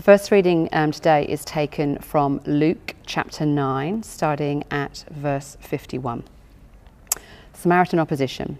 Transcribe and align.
The 0.00 0.04
first 0.04 0.30
reading 0.30 0.70
um, 0.72 0.92
today 0.92 1.26
is 1.26 1.44
taken 1.44 1.98
from 1.98 2.40
Luke 2.46 2.94
chapter 3.04 3.44
9, 3.44 4.02
starting 4.02 4.64
at 4.70 5.04
verse 5.10 5.58
51. 5.60 6.24
Samaritan 7.52 7.98
opposition. 7.98 8.56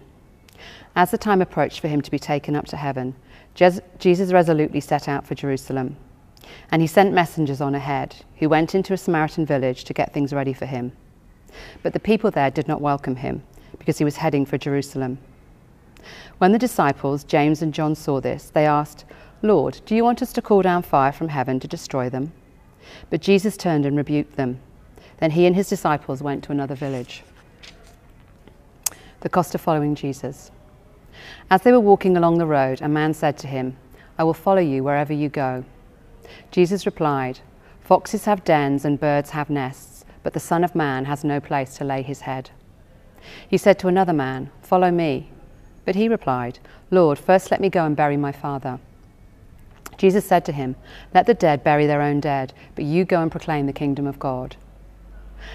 As 0.95 1.09
the 1.09 1.17
time 1.17 1.41
approached 1.41 1.79
for 1.79 1.87
him 1.87 1.99
to 2.03 2.11
be 2.11 2.19
taken 2.19 2.55
up 2.55 2.67
to 2.67 2.77
heaven, 2.77 3.15
Jesus 3.55 4.31
resolutely 4.31 4.79
set 4.79 5.07
out 5.07 5.25
for 5.25 5.33
Jerusalem. 5.33 5.95
And 6.69 6.79
he 6.79 6.87
sent 6.87 7.11
messengers 7.11 7.59
on 7.59 7.73
ahead, 7.73 8.17
who 8.37 8.47
went 8.47 8.75
into 8.75 8.93
a 8.93 8.97
Samaritan 8.97 9.47
village 9.47 9.83
to 9.85 9.93
get 9.93 10.13
things 10.13 10.33
ready 10.33 10.53
for 10.53 10.67
him. 10.67 10.91
But 11.81 11.93
the 11.93 11.99
people 11.99 12.29
there 12.29 12.51
did 12.51 12.67
not 12.67 12.81
welcome 12.81 13.15
him, 13.15 13.41
because 13.79 13.97
he 13.97 14.05
was 14.05 14.17
heading 14.17 14.45
for 14.45 14.59
Jerusalem. 14.59 15.17
When 16.37 16.51
the 16.51 16.59
disciples, 16.59 17.23
James 17.23 17.63
and 17.63 17.73
John, 17.73 17.95
saw 17.95 18.21
this, 18.21 18.51
they 18.51 18.67
asked, 18.67 19.05
Lord, 19.43 19.81
do 19.85 19.95
you 19.95 20.03
want 20.03 20.21
us 20.21 20.31
to 20.33 20.41
call 20.41 20.61
down 20.61 20.83
fire 20.83 21.11
from 21.11 21.29
heaven 21.29 21.59
to 21.59 21.67
destroy 21.67 22.09
them? 22.09 22.31
But 23.09 23.21
Jesus 23.21 23.57
turned 23.57 23.85
and 23.85 23.97
rebuked 23.97 24.35
them. 24.35 24.59
Then 25.17 25.31
he 25.31 25.45
and 25.45 25.55
his 25.55 25.69
disciples 25.69 26.21
went 26.21 26.43
to 26.43 26.51
another 26.51 26.75
village. 26.75 27.23
The 29.21 29.29
cost 29.29 29.55
of 29.55 29.61
following 29.61 29.95
Jesus. 29.95 30.51
As 31.49 31.63
they 31.63 31.71
were 31.71 31.79
walking 31.79 32.15
along 32.15 32.37
the 32.37 32.45
road, 32.45 32.81
a 32.81 32.87
man 32.87 33.13
said 33.13 33.37
to 33.39 33.47
him, 33.47 33.77
I 34.17 34.23
will 34.23 34.33
follow 34.33 34.61
you 34.61 34.83
wherever 34.83 35.13
you 35.13 35.29
go. 35.29 35.63
Jesus 36.51 36.85
replied, 36.85 37.39
Foxes 37.81 38.25
have 38.25 38.43
dens 38.43 38.85
and 38.85 38.99
birds 38.99 39.31
have 39.31 39.49
nests, 39.49 40.05
but 40.23 40.33
the 40.33 40.39
Son 40.39 40.63
of 40.63 40.75
Man 40.75 41.05
has 41.05 41.23
no 41.23 41.39
place 41.39 41.75
to 41.77 41.83
lay 41.83 42.03
his 42.03 42.21
head. 42.21 42.51
He 43.47 43.57
said 43.57 43.79
to 43.79 43.87
another 43.87 44.13
man, 44.13 44.51
Follow 44.61 44.91
me. 44.91 45.31
But 45.83 45.95
he 45.95 46.07
replied, 46.07 46.59
Lord, 46.91 47.17
first 47.17 47.49
let 47.49 47.59
me 47.59 47.69
go 47.69 47.85
and 47.85 47.95
bury 47.95 48.17
my 48.17 48.31
father. 48.31 48.79
Jesus 50.01 50.25
said 50.25 50.43
to 50.45 50.51
him, 50.51 50.75
Let 51.13 51.27
the 51.27 51.35
dead 51.35 51.63
bury 51.63 51.85
their 51.85 52.01
own 52.01 52.21
dead, 52.21 52.55
but 52.73 52.85
you 52.85 53.05
go 53.05 53.21
and 53.21 53.29
proclaim 53.29 53.67
the 53.67 53.71
kingdom 53.71 54.07
of 54.07 54.17
God. 54.17 54.55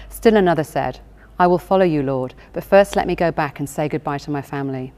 Still 0.07 0.37
another 0.37 0.63
said, 0.63 1.01
I 1.37 1.47
will 1.47 1.57
follow 1.57 1.83
you, 1.83 2.01
Lord, 2.01 2.33
but 2.53 2.63
first 2.63 2.95
let 2.95 3.07
me 3.07 3.13
go 3.13 3.29
back 3.29 3.59
and 3.59 3.69
say 3.69 3.89
goodbye 3.89 4.19
to 4.19 4.31
my 4.31 4.41
family. 4.41 4.93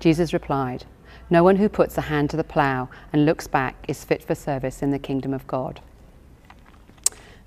Jesus 0.00 0.32
replied, 0.32 0.84
No 1.30 1.44
one 1.44 1.54
who 1.54 1.68
puts 1.68 1.96
a 1.96 2.00
hand 2.00 2.30
to 2.30 2.36
the 2.36 2.42
plough 2.42 2.88
and 3.12 3.24
looks 3.24 3.46
back 3.46 3.76
is 3.86 4.02
fit 4.02 4.20
for 4.20 4.34
service 4.34 4.82
in 4.82 4.90
the 4.90 4.98
kingdom 4.98 5.32
of 5.32 5.46
God. 5.46 5.80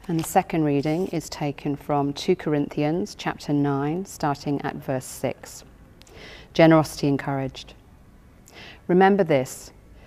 And 0.07 0.17
the 0.17 0.23
second 0.23 0.63
reading 0.63 1.07
is 1.07 1.29
taken 1.29 1.75
from 1.75 2.13
2 2.13 2.37
Corinthians 2.37 3.13
chapter 3.13 3.51
9, 3.51 4.05
starting 4.05 4.61
at 4.61 4.77
verse 4.77 5.03
6. 5.03 5.65
Generosity 6.53 7.09
encouraged. 7.09 7.73
Remember 8.87 9.25
this 9.25 9.73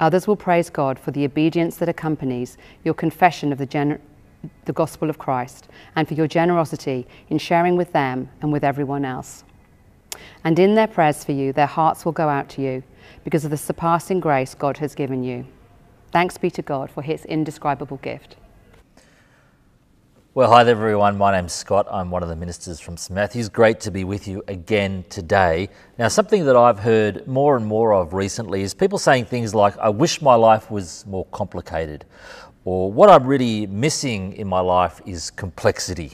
Others 0.00 0.26
will 0.26 0.36
praise 0.36 0.70
God 0.70 0.98
for 0.98 1.10
the 1.10 1.24
obedience 1.24 1.76
that 1.76 1.88
accompanies 1.88 2.56
your 2.84 2.94
confession 2.94 3.52
of 3.52 3.58
the, 3.58 3.98
the 4.64 4.72
gospel 4.72 5.10
of 5.10 5.18
Christ 5.18 5.68
and 5.94 6.08
for 6.08 6.14
your 6.14 6.26
generosity 6.26 7.06
in 7.28 7.38
sharing 7.38 7.76
with 7.76 7.92
them 7.92 8.30
and 8.40 8.52
with 8.52 8.64
everyone 8.64 9.04
else. 9.04 9.44
And 10.42 10.58
in 10.58 10.74
their 10.74 10.86
prayers 10.86 11.22
for 11.22 11.32
you, 11.32 11.52
their 11.52 11.66
hearts 11.66 12.04
will 12.04 12.12
go 12.12 12.28
out 12.28 12.48
to 12.50 12.62
you 12.62 12.82
because 13.24 13.44
of 13.44 13.50
the 13.50 13.56
surpassing 13.56 14.20
grace 14.20 14.54
God 14.54 14.78
has 14.78 14.94
given 14.94 15.22
you. 15.22 15.46
Thanks 16.12 16.38
be 16.38 16.50
to 16.50 16.62
God 16.62 16.90
for 16.90 17.02
his 17.02 17.24
indescribable 17.26 17.98
gift. 17.98 18.36
Well, 20.32 20.48
hi 20.48 20.62
there, 20.62 20.76
everyone. 20.76 21.18
My 21.18 21.32
name's 21.32 21.52
Scott. 21.52 21.88
I'm 21.90 22.12
one 22.12 22.22
of 22.22 22.28
the 22.28 22.36
ministers 22.36 22.78
from 22.78 22.96
St 22.96 23.16
Matthews. 23.16 23.48
Great 23.48 23.80
to 23.80 23.90
be 23.90 24.04
with 24.04 24.28
you 24.28 24.44
again 24.46 25.04
today. 25.08 25.70
Now, 25.98 26.06
something 26.06 26.44
that 26.44 26.54
I've 26.54 26.78
heard 26.78 27.26
more 27.26 27.56
and 27.56 27.66
more 27.66 27.92
of 27.92 28.14
recently 28.14 28.62
is 28.62 28.72
people 28.72 28.96
saying 28.96 29.24
things 29.24 29.56
like, 29.56 29.76
I 29.78 29.88
wish 29.88 30.22
my 30.22 30.36
life 30.36 30.70
was 30.70 31.04
more 31.04 31.24
complicated, 31.32 32.04
or 32.64 32.92
what 32.92 33.10
I'm 33.10 33.26
really 33.26 33.66
missing 33.66 34.34
in 34.34 34.46
my 34.46 34.60
life 34.60 35.00
is 35.04 35.32
complexity. 35.32 36.12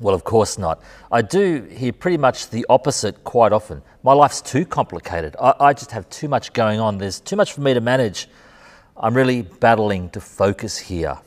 Well, 0.00 0.14
of 0.14 0.24
course 0.24 0.56
not. 0.56 0.80
I 1.12 1.20
do 1.20 1.68
hear 1.70 1.92
pretty 1.92 2.16
much 2.16 2.48
the 2.48 2.64
opposite 2.70 3.22
quite 3.22 3.52
often. 3.52 3.82
My 4.02 4.14
life's 4.14 4.40
too 4.40 4.64
complicated. 4.64 5.36
I, 5.38 5.52
I 5.60 5.72
just 5.74 5.90
have 5.90 6.08
too 6.08 6.28
much 6.28 6.54
going 6.54 6.80
on. 6.80 6.96
There's 6.96 7.20
too 7.20 7.36
much 7.36 7.52
for 7.52 7.60
me 7.60 7.74
to 7.74 7.82
manage. 7.82 8.28
I'm 8.96 9.12
really 9.12 9.42
battling 9.42 10.08
to 10.10 10.22
focus 10.22 10.78
here. 10.78 11.18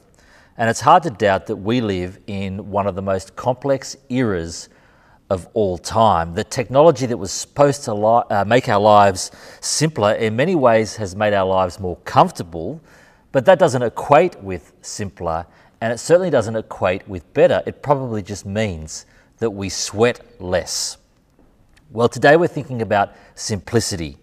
And 0.57 0.69
it's 0.69 0.81
hard 0.81 1.03
to 1.03 1.09
doubt 1.09 1.47
that 1.47 1.55
we 1.55 1.81
live 1.81 2.19
in 2.27 2.69
one 2.69 2.87
of 2.87 2.95
the 2.95 3.01
most 3.01 3.35
complex 3.35 3.95
eras 4.09 4.69
of 5.29 5.47
all 5.53 5.77
time. 5.77 6.33
The 6.33 6.43
technology 6.43 7.05
that 7.05 7.17
was 7.17 7.31
supposed 7.31 7.85
to 7.85 7.93
li- 7.93 8.23
uh, 8.29 8.43
make 8.43 8.67
our 8.67 8.81
lives 8.81 9.31
simpler 9.61 10.13
in 10.13 10.35
many 10.35 10.55
ways 10.55 10.97
has 10.97 11.15
made 11.15 11.33
our 11.33 11.47
lives 11.47 11.79
more 11.79 11.95
comfortable, 12.03 12.81
but 13.31 13.45
that 13.45 13.57
doesn't 13.57 13.81
equate 13.81 14.41
with 14.43 14.73
simpler, 14.81 15.45
and 15.79 15.93
it 15.93 15.99
certainly 15.99 16.29
doesn't 16.29 16.57
equate 16.57 17.07
with 17.07 17.33
better. 17.33 17.63
It 17.65 17.81
probably 17.81 18.21
just 18.21 18.45
means 18.45 19.05
that 19.37 19.51
we 19.51 19.69
sweat 19.69 20.19
less. 20.41 20.97
Well, 21.91 22.09
today 22.09 22.35
we're 22.35 22.47
thinking 22.47 22.81
about 22.81 23.13
simplicity. 23.35 24.17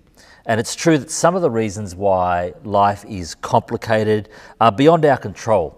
And 0.45 0.60
it's 0.60 0.75
true 0.75 0.99
that 0.99 1.10
some 1.10 1.34
of 1.37 1.43
the 1.43 1.50
reasons 1.50 1.95
why 1.95 2.55
life 2.65 3.05
is 3.06 3.34
complicated 3.34 4.28
are 4.60 4.72
beyond 4.72 5.05
our 5.05 5.16
control. 5.16 5.78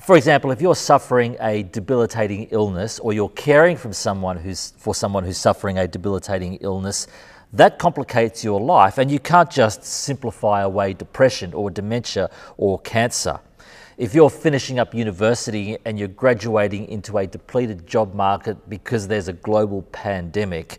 For 0.00 0.16
example, 0.16 0.50
if 0.50 0.62
you're 0.62 0.74
suffering 0.74 1.36
a 1.40 1.62
debilitating 1.62 2.48
illness 2.52 2.98
or 2.98 3.12
you're 3.12 3.28
caring 3.28 3.76
from 3.76 3.92
someone 3.92 4.38
who's, 4.38 4.72
for 4.78 4.94
someone 4.94 5.24
who's 5.24 5.36
suffering 5.36 5.76
a 5.76 5.86
debilitating 5.86 6.54
illness, 6.62 7.06
that 7.52 7.78
complicates 7.78 8.42
your 8.42 8.62
life 8.62 8.96
and 8.96 9.10
you 9.10 9.18
can't 9.18 9.50
just 9.50 9.84
simplify 9.84 10.62
away 10.62 10.94
depression 10.94 11.52
or 11.52 11.70
dementia 11.70 12.30
or 12.56 12.78
cancer. 12.78 13.40
If 13.98 14.14
you're 14.14 14.30
finishing 14.30 14.78
up 14.78 14.94
university 14.94 15.76
and 15.84 15.98
you're 15.98 16.08
graduating 16.08 16.88
into 16.88 17.18
a 17.18 17.26
depleted 17.26 17.86
job 17.86 18.14
market 18.14 18.70
because 18.70 19.06
there's 19.06 19.28
a 19.28 19.34
global 19.34 19.82
pandemic, 19.92 20.78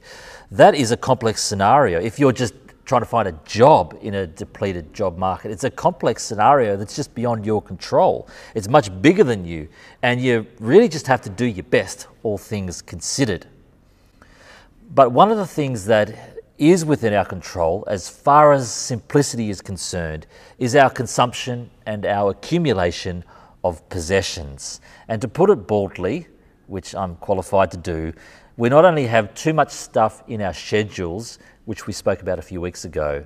that 0.50 0.74
is 0.74 0.90
a 0.90 0.98
complex 0.98 1.44
scenario. 1.44 2.00
If 2.00 2.18
you're 2.18 2.32
just 2.32 2.56
trying 2.92 3.02
to 3.02 3.06
find 3.06 3.26
a 3.26 3.40
job 3.46 3.98
in 4.02 4.16
a 4.16 4.28
depleted 4.28 4.94
job 4.94 5.18
market. 5.18 5.50
It's 5.50 5.64
a 5.64 5.72
complex 5.72 6.24
scenario 6.24 6.76
that's 6.76 6.94
just 6.94 7.16
beyond 7.16 7.46
your 7.46 7.62
control. 7.62 8.28
It's 8.54 8.68
much 8.68 8.90
bigger 9.02 9.24
than 9.24 9.46
you, 9.46 9.70
and 10.04 10.20
you 10.20 10.46
really 10.60 10.90
just 10.90 11.08
have 11.08 11.22
to 11.22 11.30
do 11.30 11.46
your 11.46 11.64
best, 11.64 12.08
all 12.22 12.38
things 12.38 12.82
considered. 12.82 13.48
But 14.94 15.14
one 15.14 15.32
of 15.32 15.38
the 15.38 15.48
things 15.48 15.86
that 15.86 16.38
is 16.58 16.84
within 16.84 17.14
our 17.14 17.24
control, 17.24 17.86
as 17.88 18.10
far 18.10 18.52
as 18.52 18.70
simplicity 18.70 19.50
is 19.50 19.62
concerned, 19.62 20.28
is 20.60 20.76
our 20.76 20.90
consumption 20.90 21.70
and 21.86 22.06
our 22.06 22.32
accumulation 22.32 23.24
of 23.64 23.88
possessions. 23.88 24.82
And 25.08 25.22
to 25.22 25.30
put 25.30 25.50
it 25.50 25.66
baldly, 25.66 26.28
which 26.68 26.94
I'm 26.94 27.16
qualified 27.16 27.72
to 27.72 27.78
do, 27.78 28.12
we 28.62 28.70
not 28.70 28.86
only 28.86 29.08
have 29.08 29.34
too 29.34 29.56
much 29.56 29.72
stuff 29.72 30.22
in 30.28 30.40
our 30.40 30.54
schedules, 30.54 31.40
which 31.66 31.88
we 31.88 31.94
spoke 31.94 32.22
about 32.22 32.38
a 32.38 32.44
few 32.44 32.62
weeks 32.62 32.86
ago, 32.86 33.26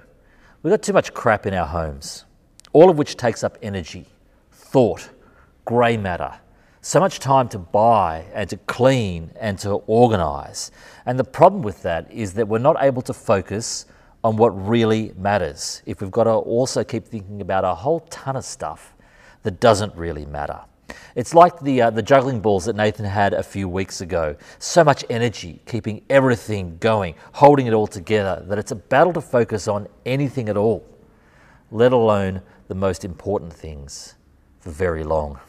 we've 0.64 0.72
got 0.72 0.82
too 0.82 0.94
much 0.94 1.14
crap 1.14 1.46
in 1.46 1.54
our 1.54 1.66
homes, 1.66 2.24
all 2.72 2.90
of 2.90 2.98
which 2.98 3.18
takes 3.18 3.44
up 3.44 3.58
energy, 3.62 4.06
thought, 4.54 5.10
grey 5.66 5.98
matter, 5.98 6.34
so 6.80 7.02
much 7.02 7.20
time 7.20 7.50
to 7.50 7.60
buy 7.60 8.24
and 8.34 8.50
to 8.50 8.56
clean 8.60 9.30
and 9.38 9.60
to 9.60 9.72
organise. 9.88 10.72
And 11.06 11.20
the 11.20 11.26
problem 11.26 11.64
with 11.64 11.82
that 11.82 12.10
is 12.10 12.36
that 12.36 12.48
we're 12.48 12.60
not 12.60 12.78
able 12.80 13.02
to 13.02 13.14
focus 13.14 13.88
on 14.24 14.38
what 14.38 14.52
really 14.52 15.12
matters 15.18 15.82
if 15.86 16.00
we've 16.00 16.12
got 16.12 16.24
to 16.24 16.32
also 16.32 16.82
keep 16.82 17.06
thinking 17.06 17.42
about 17.42 17.66
a 17.66 17.76
whole 17.76 18.00
ton 18.10 18.38
of 18.38 18.46
stuff 18.46 18.96
that 19.44 19.60
doesn't 19.60 19.94
really 19.98 20.26
matter. 20.26 20.62
It's 21.14 21.34
like 21.34 21.60
the, 21.60 21.84
uh, 21.84 21.90
the 21.92 22.02
juggling 22.02 22.40
balls 22.40 22.66
that 22.66 22.76
Nathan 22.76 23.06
had 23.06 23.34
a 23.34 23.44
few 23.44 23.70
weeks 23.70 24.02
ago. 24.02 24.36
So 24.60 24.84
much 24.84 25.06
energy, 25.10 25.62
keeping 25.66 26.02
everything 26.10 26.78
going, 26.80 27.16
holding 27.34 27.68
it 27.68 27.74
all 27.74 27.88
together, 27.88 28.44
that 28.48 28.58
it's 28.58 28.72
a 28.72 28.76
battle 28.76 29.14
to 29.14 29.22
focus 29.22 29.68
on 29.68 29.88
anything 30.06 30.50
at 30.50 30.58
all, 30.58 30.86
let 31.72 31.94
alone 31.94 32.42
the 32.68 32.76
most 32.76 33.06
important 33.06 33.54
things, 33.54 34.16
for 34.60 34.72
very 34.72 35.04
long. 35.04 35.40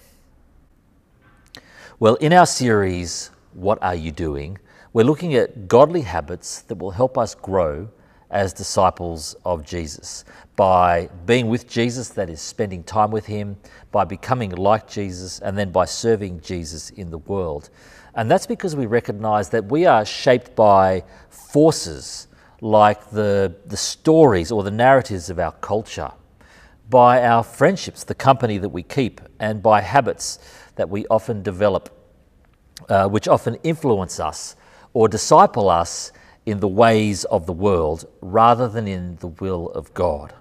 Well, 1.99 2.17
in 2.17 2.33
our 2.33 2.47
series, 2.47 3.31
What 3.55 3.83
Are 3.83 3.95
You 3.95 4.13
Doing? 4.13 4.59
we're 4.97 5.05
looking 5.05 5.35
at 5.35 5.69
godly 5.69 6.01
habits 6.01 6.63
that 6.63 6.79
will 6.79 6.93
help 6.93 7.19
us 7.19 7.35
grow 7.35 7.87
as 8.31 8.53
disciples 8.53 9.37
of 9.45 9.65
Jesus 9.65 10.25
by 10.57 11.09
being 11.27 11.49
with 11.49 11.69
Jesus, 11.69 12.09
that 12.11 12.31
is, 12.31 12.41
spending 12.41 12.83
time 12.83 13.11
with 13.11 13.27
Him, 13.27 13.57
by 13.93 14.05
becoming 14.05 14.51
like 14.51 14.89
Jesus, 14.89 15.39
and 15.41 15.57
then 15.57 15.71
by 15.71 15.85
serving 15.85 16.41
Jesus 16.41 16.91
in 16.91 17.11
the 17.11 17.19
world. 17.19 17.69
And 18.15 18.31
that's 18.31 18.47
because 18.47 18.75
we 18.75 18.87
recognize 18.87 19.51
that 19.51 19.67
we 19.67 19.85
are 19.85 20.05
shaped 20.05 20.57
by 20.57 21.05
forces 21.29 22.29
like 22.63 23.11
the, 23.11 23.55
the 23.67 23.77
stories 23.77 24.51
or 24.51 24.63
the 24.63 24.71
narratives 24.71 25.29
of 25.29 25.39
our 25.39 25.53
culture, 25.53 26.11
by 26.89 27.23
our 27.23 27.43
friendships, 27.43 28.05
the 28.05 28.15
company 28.15 28.57
that 28.59 28.71
we 28.71 28.83
keep, 28.83 29.21
and 29.39 29.63
by 29.63 29.83
habits 29.83 30.39
that 30.77 30.89
we 30.89 31.07
often 31.09 31.43
develop, 31.43 31.91
uh, 32.89 33.07
which 33.09 33.29
often 33.29 33.57
influence 33.63 34.19
us 34.19 34.57
or 34.95 35.09
disciple 35.09 35.69
us 35.69 36.13
in 36.47 36.61
the 36.61 36.69
ways 36.69 37.25
of 37.25 37.45
the 37.45 37.53
world 37.53 38.09
rather 38.21 38.69
than 38.69 38.87
in 38.87 39.17
the 39.17 39.27
will 39.27 39.69
of 39.71 39.93
God. 39.93 40.33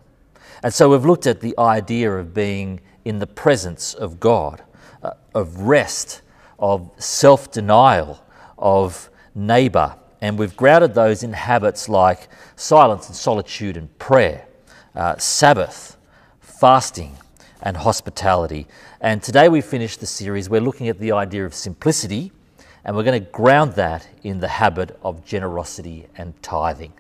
And 0.64 0.74
so 0.74 0.92
we've 0.92 1.06
looked 1.06 1.28
at 1.28 1.42
the 1.42 1.56
idea 1.58 2.12
of 2.12 2.34
being 2.34 2.80
in 3.04 3.20
the 3.20 3.28
presence 3.28 3.94
of 3.94 4.20
God, 4.20 4.64
uh, 5.04 5.12
of 5.34 5.62
rest, 5.62 6.22
of 6.60 6.90
self 6.98 7.52
denial, 7.52 8.24
of 8.58 9.10
neighbour, 9.34 9.96
and 10.22 10.40
we've 10.40 10.56
grounded 10.56 10.94
those 10.94 11.24
in 11.24 11.34
habits 11.34 11.90
like 11.90 12.30
silence 12.56 13.08
and 13.08 13.16
solitude 13.16 13.78
and 13.78 13.96
prayer, 14.00 14.48
uh, 14.96 15.18
Sabbath, 15.18 15.98
fasting, 16.40 17.18
and 17.62 17.78
hospitality. 17.78 18.66
And 19.02 19.22
today 19.22 19.50
we 19.50 19.62
finish 19.62 19.98
the 19.98 20.06
series, 20.06 20.50
we're 20.50 20.62
looking 20.62 20.88
at 20.88 21.00
the 21.00 21.12
idea 21.12 21.46
of 21.46 21.54
simplicity 21.54 22.32
and 22.86 22.96
we're 22.96 23.04
going 23.04 23.22
to 23.22 23.32
ground 23.32 23.74
that 23.74 24.08
in 24.24 24.40
the 24.40 24.48
habit 24.48 24.98
of 25.02 25.26
generosity 25.26 26.06
and 26.16 26.40
tithing. 26.44 26.94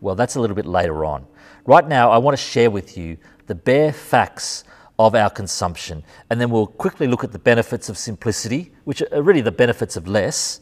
Well, 0.00 0.14
that's 0.14 0.36
a 0.36 0.40
little 0.40 0.56
bit 0.56 0.64
later 0.64 1.04
on. 1.04 1.26
Right 1.66 1.86
now, 1.86 2.10
I 2.10 2.18
want 2.18 2.36
to 2.36 2.42
share 2.42 2.70
with 2.70 2.96
you 2.96 3.18
the 3.46 3.54
bare 3.56 3.92
facts 3.92 4.62
of 4.98 5.16
our 5.16 5.28
consumption, 5.28 6.04
and 6.30 6.40
then 6.40 6.50
we'll 6.50 6.68
quickly 6.68 7.08
look 7.08 7.24
at 7.24 7.32
the 7.32 7.38
benefits 7.38 7.88
of 7.88 7.98
simplicity, 7.98 8.72
which 8.84 9.02
are 9.02 9.22
really 9.22 9.40
the 9.40 9.52
benefits 9.52 9.96
of 9.96 10.06
less, 10.06 10.60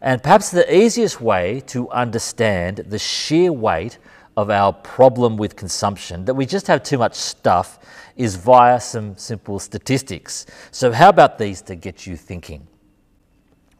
and 0.00 0.22
perhaps 0.22 0.50
the 0.50 0.74
easiest 0.74 1.20
way 1.20 1.60
to 1.66 1.90
understand 1.90 2.78
the 2.78 2.98
sheer 2.98 3.52
weight 3.52 3.98
of 4.36 4.50
our 4.50 4.72
problem 4.72 5.36
with 5.36 5.56
consumption, 5.56 6.24
that 6.24 6.34
we 6.34 6.46
just 6.46 6.68
have 6.68 6.82
too 6.82 6.98
much 6.98 7.14
stuff, 7.14 7.78
is 8.16 8.36
via 8.36 8.80
some 8.80 9.16
simple 9.16 9.58
statistics. 9.58 10.46
So, 10.70 10.92
how 10.92 11.08
about 11.08 11.38
these 11.38 11.60
to 11.62 11.74
get 11.74 12.06
you 12.06 12.16
thinking? 12.16 12.66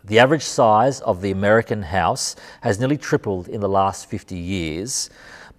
The 0.05 0.19
average 0.19 0.43
size 0.43 1.01
of 1.01 1.21
the 1.21 1.31
American 1.31 1.83
house 1.83 2.35
has 2.63 2.79
nearly 2.79 2.97
tripled 2.97 3.49
in 3.49 3.61
the 3.61 3.69
last 3.69 4.07
50 4.07 4.35
years. 4.35 5.11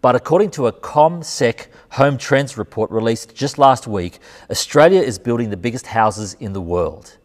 But 0.01 0.15
according 0.15 0.49
to 0.51 0.65
a 0.65 0.73
CommSec 0.73 1.67
Home 1.91 2.17
Trends 2.17 2.57
report 2.57 2.89
released 2.89 3.35
just 3.35 3.59
last 3.59 3.85
week, 3.85 4.19
Australia 4.49 5.01
is 5.01 5.19
building 5.19 5.51
the 5.51 5.57
biggest 5.57 5.85
houses 5.85 6.35
in 6.39 6.53
the 6.53 6.61
world. 6.61 7.17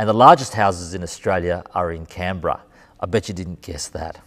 And 0.00 0.08
the 0.08 0.14
largest 0.14 0.54
houses 0.54 0.94
in 0.94 1.04
Australia 1.04 1.62
are 1.74 1.92
in 1.92 2.06
Canberra. 2.06 2.60
I 2.98 3.06
bet 3.06 3.28
you 3.28 3.34
didn't 3.34 3.62
guess 3.62 3.88
that. 3.90 4.20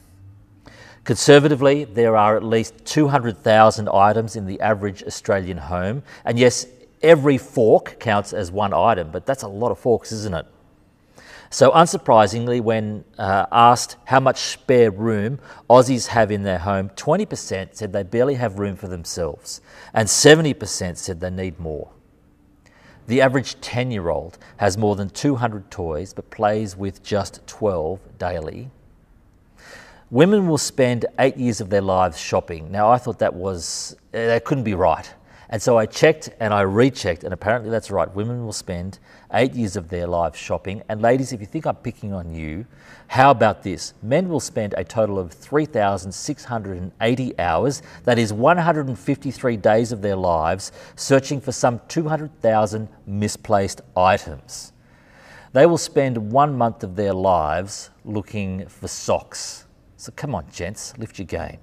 Conservatively, 1.03 1.83
there 1.83 2.15
are 2.15 2.37
at 2.37 2.43
least 2.43 2.85
200,000 2.85 3.89
items 3.89 4.37
in 4.37 4.45
the 4.45 4.59
average 4.61 5.03
Australian 5.03 5.57
home. 5.57 6.03
And 6.23 6.39
yes, 6.39 6.65
every 7.01 7.37
fork 7.37 7.99
counts 7.99 8.31
as 8.31 8.51
one 8.51 8.73
item, 8.73 9.11
but 9.11 9.25
that's 9.25 9.43
a 9.43 9.47
lot 9.49 9.71
of 9.71 9.79
forks, 9.79 10.13
isn't 10.13 10.33
it? 10.33 10.45
So, 11.49 11.71
unsurprisingly, 11.71 12.61
when 12.61 13.05
uh, 13.17 13.45
asked 13.51 13.95
how 14.05 14.19
much 14.19 14.37
spare 14.37 14.91
room 14.91 15.39
Aussies 15.69 16.07
have 16.07 16.29
in 16.31 16.43
their 16.43 16.59
home, 16.59 16.89
20% 16.89 17.75
said 17.75 17.93
they 17.93 18.03
barely 18.03 18.35
have 18.35 18.59
room 18.59 18.75
for 18.75 18.87
themselves, 18.87 19.61
and 19.93 20.07
70% 20.07 20.97
said 20.97 21.21
they 21.21 21.29
need 21.29 21.59
more. 21.59 21.91
The 23.07 23.21
average 23.21 23.59
10 23.61 23.91
year 23.91 24.09
old 24.09 24.37
has 24.57 24.77
more 24.77 24.95
than 24.97 25.09
200 25.09 25.71
toys 25.71 26.13
but 26.13 26.29
plays 26.29 26.75
with 26.75 27.01
just 27.01 27.45
12 27.47 28.17
daily. 28.19 28.69
Women 30.09 30.47
will 30.47 30.57
spend 30.57 31.05
eight 31.19 31.37
years 31.37 31.61
of 31.61 31.69
their 31.69 31.81
lives 31.81 32.19
shopping. 32.19 32.71
Now, 32.71 32.89
I 32.89 32.97
thought 32.97 33.19
that 33.19 33.33
was, 33.33 33.95
that 34.11 34.43
couldn't 34.45 34.65
be 34.65 34.73
right. 34.73 35.13
And 35.49 35.61
so 35.61 35.77
I 35.77 35.85
checked 35.85 36.29
and 36.39 36.53
I 36.53 36.61
rechecked, 36.61 37.23
and 37.23 37.33
apparently 37.33 37.69
that's 37.69 37.89
right. 37.89 38.13
Women 38.13 38.45
will 38.45 38.53
spend 38.53 38.99
eight 39.33 39.53
years 39.53 39.75
of 39.75 39.89
their 39.89 40.07
lives 40.07 40.39
shopping. 40.39 40.81
And 40.89 41.01
ladies, 41.01 41.33
if 41.33 41.41
you 41.41 41.45
think 41.45 41.65
I'm 41.65 41.75
picking 41.75 42.13
on 42.13 42.33
you, 42.33 42.65
how 43.07 43.31
about 43.31 43.63
this? 43.63 43.93
Men 44.01 44.29
will 44.29 44.39
spend 44.39 44.73
a 44.77 44.83
total 44.83 45.19
of 45.19 45.31
3,680 45.31 47.39
hours, 47.39 47.81
that 48.03 48.19
is 48.19 48.33
153 48.33 49.57
days 49.57 49.91
of 49.91 50.01
their 50.01 50.15
lives, 50.15 50.71
searching 50.95 51.41
for 51.41 51.51
some 51.51 51.81
200,000 51.87 52.87
misplaced 53.05 53.81
items. 53.95 54.73
They 55.53 55.65
will 55.65 55.77
spend 55.77 56.31
one 56.31 56.57
month 56.57 56.83
of 56.83 56.95
their 56.95 57.13
lives 57.13 57.89
looking 58.03 58.67
for 58.67 58.87
socks. 58.87 59.65
So 59.95 60.11
come 60.15 60.35
on, 60.35 60.45
gents, 60.51 60.93
lift 60.97 61.17
your 61.17 61.25
game. 61.25 61.59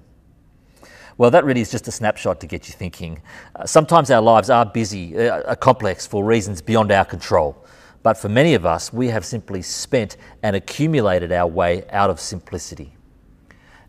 Well, 1.16 1.30
that 1.30 1.44
really 1.44 1.60
is 1.60 1.70
just 1.70 1.86
a 1.86 1.92
snapshot 1.92 2.40
to 2.40 2.46
get 2.46 2.68
you 2.68 2.74
thinking. 2.74 3.22
Uh, 3.54 3.66
sometimes 3.66 4.10
our 4.10 4.20
lives 4.20 4.50
are 4.50 4.66
busy, 4.66 5.16
uh, 5.16 5.54
complex 5.56 6.06
for 6.06 6.24
reasons 6.24 6.60
beyond 6.60 6.90
our 6.90 7.04
control. 7.04 7.64
But 8.02 8.18
for 8.18 8.28
many 8.28 8.54
of 8.54 8.66
us, 8.66 8.92
we 8.92 9.08
have 9.08 9.24
simply 9.24 9.62
spent 9.62 10.16
and 10.42 10.56
accumulated 10.56 11.32
our 11.32 11.46
way 11.46 11.84
out 11.90 12.10
of 12.10 12.20
simplicity. 12.20 12.94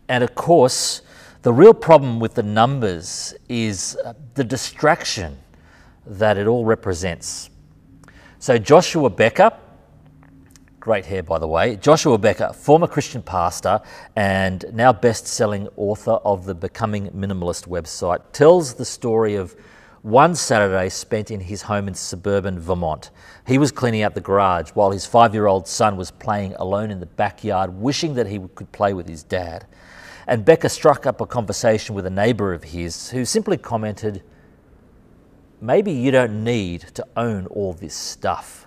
And 0.08 0.22
of 0.22 0.34
course, 0.34 1.02
the 1.42 1.52
real 1.52 1.74
problem 1.74 2.20
with 2.20 2.34
the 2.34 2.42
numbers 2.42 3.34
is 3.48 3.96
uh, 4.04 4.14
the 4.34 4.44
distraction 4.44 5.38
that 6.06 6.38
it 6.38 6.46
all 6.46 6.64
represents. 6.64 7.50
So, 8.38 8.56
Joshua 8.56 9.10
Becker, 9.10 9.50
Great 10.86 11.06
hair, 11.06 11.24
by 11.24 11.40
the 11.40 11.48
way. 11.48 11.74
Joshua 11.74 12.16
Becker, 12.16 12.52
former 12.52 12.86
Christian 12.86 13.20
pastor 13.20 13.80
and 14.14 14.64
now 14.72 14.92
best 14.92 15.26
selling 15.26 15.66
author 15.74 16.12
of 16.12 16.44
the 16.44 16.54
Becoming 16.54 17.10
Minimalist 17.10 17.66
website, 17.66 18.20
tells 18.32 18.74
the 18.74 18.84
story 18.84 19.34
of 19.34 19.56
one 20.02 20.36
Saturday 20.36 20.88
spent 20.88 21.32
in 21.32 21.40
his 21.40 21.62
home 21.62 21.88
in 21.88 21.94
suburban 21.94 22.60
Vermont. 22.60 23.10
He 23.48 23.58
was 23.58 23.72
cleaning 23.72 24.02
out 24.02 24.14
the 24.14 24.20
garage 24.20 24.70
while 24.74 24.92
his 24.92 25.04
five 25.04 25.34
year 25.34 25.48
old 25.48 25.66
son 25.66 25.96
was 25.96 26.12
playing 26.12 26.54
alone 26.54 26.92
in 26.92 27.00
the 27.00 27.06
backyard, 27.06 27.74
wishing 27.74 28.14
that 28.14 28.28
he 28.28 28.38
could 28.54 28.70
play 28.70 28.94
with 28.94 29.08
his 29.08 29.24
dad. 29.24 29.66
And 30.28 30.44
Becker 30.44 30.68
struck 30.68 31.04
up 31.04 31.20
a 31.20 31.26
conversation 31.26 31.96
with 31.96 32.06
a 32.06 32.10
neighbour 32.10 32.52
of 32.52 32.62
his 32.62 33.10
who 33.10 33.24
simply 33.24 33.56
commented, 33.56 34.22
Maybe 35.60 35.90
you 35.90 36.12
don't 36.12 36.44
need 36.44 36.82
to 36.94 37.04
own 37.16 37.46
all 37.46 37.72
this 37.72 37.96
stuff. 37.96 38.65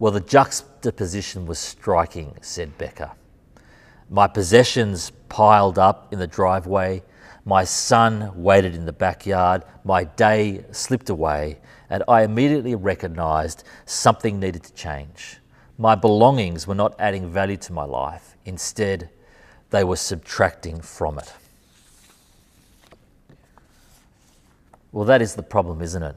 Well, 0.00 0.12
the 0.12 0.20
juxtaposition 0.20 1.44
was 1.44 1.58
striking, 1.58 2.34
said 2.40 2.78
Becker. 2.78 3.12
My 4.08 4.26
possessions 4.26 5.12
piled 5.28 5.78
up 5.78 6.10
in 6.10 6.18
the 6.18 6.26
driveway. 6.26 7.02
My 7.44 7.64
son 7.64 8.32
waited 8.34 8.74
in 8.74 8.86
the 8.86 8.94
backyard. 8.94 9.62
My 9.84 10.04
day 10.04 10.64
slipped 10.72 11.10
away, 11.10 11.58
and 11.90 12.02
I 12.08 12.22
immediately 12.22 12.74
recognized 12.74 13.62
something 13.84 14.40
needed 14.40 14.62
to 14.64 14.72
change. 14.72 15.36
My 15.76 15.94
belongings 15.96 16.66
were 16.66 16.74
not 16.74 16.98
adding 16.98 17.30
value 17.30 17.58
to 17.58 17.72
my 17.74 17.84
life. 17.84 18.38
Instead, 18.46 19.10
they 19.68 19.84
were 19.84 19.96
subtracting 19.96 20.80
from 20.80 21.18
it. 21.18 21.30
Well, 24.92 25.04
that 25.04 25.20
is 25.20 25.34
the 25.34 25.42
problem, 25.42 25.82
isn't 25.82 26.02
it? 26.02 26.16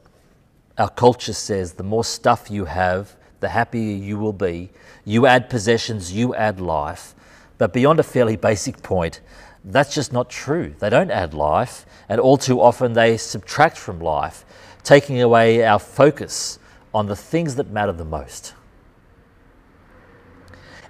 Our 0.78 0.88
culture 0.88 1.34
says 1.34 1.74
the 1.74 1.82
more 1.82 2.02
stuff 2.02 2.50
you 2.50 2.64
have, 2.64 3.14
the 3.44 3.50
happier 3.50 3.94
you 3.94 4.18
will 4.18 4.32
be. 4.32 4.70
You 5.04 5.26
add 5.26 5.50
possessions, 5.50 6.12
you 6.12 6.34
add 6.34 6.60
life. 6.60 7.14
But 7.58 7.74
beyond 7.74 8.00
a 8.00 8.02
fairly 8.02 8.36
basic 8.36 8.82
point, 8.82 9.20
that's 9.62 9.94
just 9.94 10.14
not 10.14 10.30
true. 10.30 10.74
They 10.78 10.88
don't 10.88 11.10
add 11.10 11.34
life, 11.34 11.84
and 12.08 12.18
all 12.20 12.38
too 12.38 12.60
often 12.60 12.94
they 12.94 13.18
subtract 13.18 13.76
from 13.76 14.00
life, 14.00 14.46
taking 14.82 15.20
away 15.20 15.62
our 15.62 15.78
focus 15.78 16.58
on 16.94 17.06
the 17.06 17.16
things 17.16 17.56
that 17.56 17.70
matter 17.70 17.92
the 17.92 18.04
most. 18.04 18.54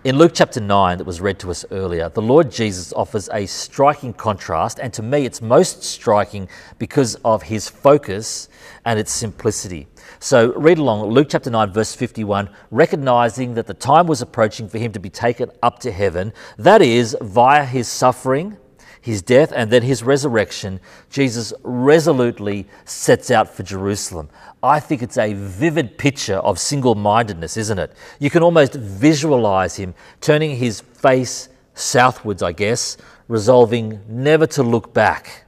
In 0.05 0.17
Luke 0.17 0.33
chapter 0.35 0.61
9, 0.61 0.99
that 0.99 1.05
was 1.05 1.21
read 1.21 1.41
to 1.41 1.51
us 1.51 1.65
earlier, 1.73 2.09
the 2.09 2.23
Lord 2.23 2.53
Jesus 2.53 2.93
offers 2.93 3.29
a 3.33 3.47
striking 3.47 4.13
contrast, 4.13 4.79
and 4.79 4.93
to 4.93 5.03
me, 5.03 5.25
it's 5.25 5.43
most 5.43 5.83
striking 5.83 6.49
because 6.79 7.17
of 7.25 7.45
his 7.45 7.69
focus 7.69 8.49
and 8.85 8.99
its 8.99 9.11
simplicity. 9.11 9.89
So, 10.21 10.53
read 10.55 10.79
along 10.79 11.11
Luke 11.11 11.29
chapter 11.31 11.51
9, 11.51 11.73
verse 11.73 11.95
51, 11.95 12.49
recognizing 12.71 13.55
that 13.55 13.67
the 13.67 13.75
time 13.75 14.07
was 14.07 14.23
approaching 14.23 14.69
for 14.69 14.79
him 14.79 14.93
to 14.93 15.01
be 15.01 15.11
taken 15.11 15.51
up 15.63 15.79
to 15.81 15.93
heaven, 15.93 16.33
that 16.57 16.83
is, 16.83 17.17
via 17.21 17.65
his 17.65 17.89
suffering, 17.89 18.57
his 19.01 19.21
death, 19.21 19.53
and 19.55 19.71
then 19.71 19.83
his 19.83 20.03
resurrection, 20.03 20.81
Jesus 21.11 21.53
resolutely 21.63 22.67
sets 22.87 23.31
out 23.31 23.55
for 23.55 23.63
Jerusalem. 23.63 24.31
I 24.63 24.81
think 24.81 25.03
it's 25.03 25.19
a 25.19 25.35
vivid 25.35 25.99
picture 25.99 26.37
of 26.37 26.59
single 26.59 26.95
mindedness, 26.95 27.59
isn't 27.59 27.79
it? 27.79 27.93
You 28.19 28.31
can 28.31 28.43
almost 28.43 28.73
visualize 28.75 29.77
him 29.77 29.95
turning 30.23 30.57
his 30.57 30.81
face 30.81 31.51
southwards, 31.75 32.43
I 32.43 32.53
guess, 32.53 32.97
resolving 33.29 34.01
never 34.09 34.47
to 34.47 34.63
look 34.63 34.95
back. 34.95 35.44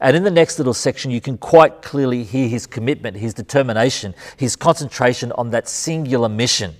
And 0.00 0.16
in 0.16 0.24
the 0.24 0.30
next 0.30 0.58
little 0.58 0.74
section, 0.74 1.10
you 1.10 1.20
can 1.20 1.38
quite 1.38 1.82
clearly 1.82 2.22
hear 2.24 2.48
his 2.48 2.66
commitment, 2.66 3.16
his 3.16 3.34
determination, 3.34 4.14
his 4.36 4.56
concentration 4.56 5.32
on 5.32 5.50
that 5.50 5.68
singular 5.68 6.28
mission. 6.28 6.74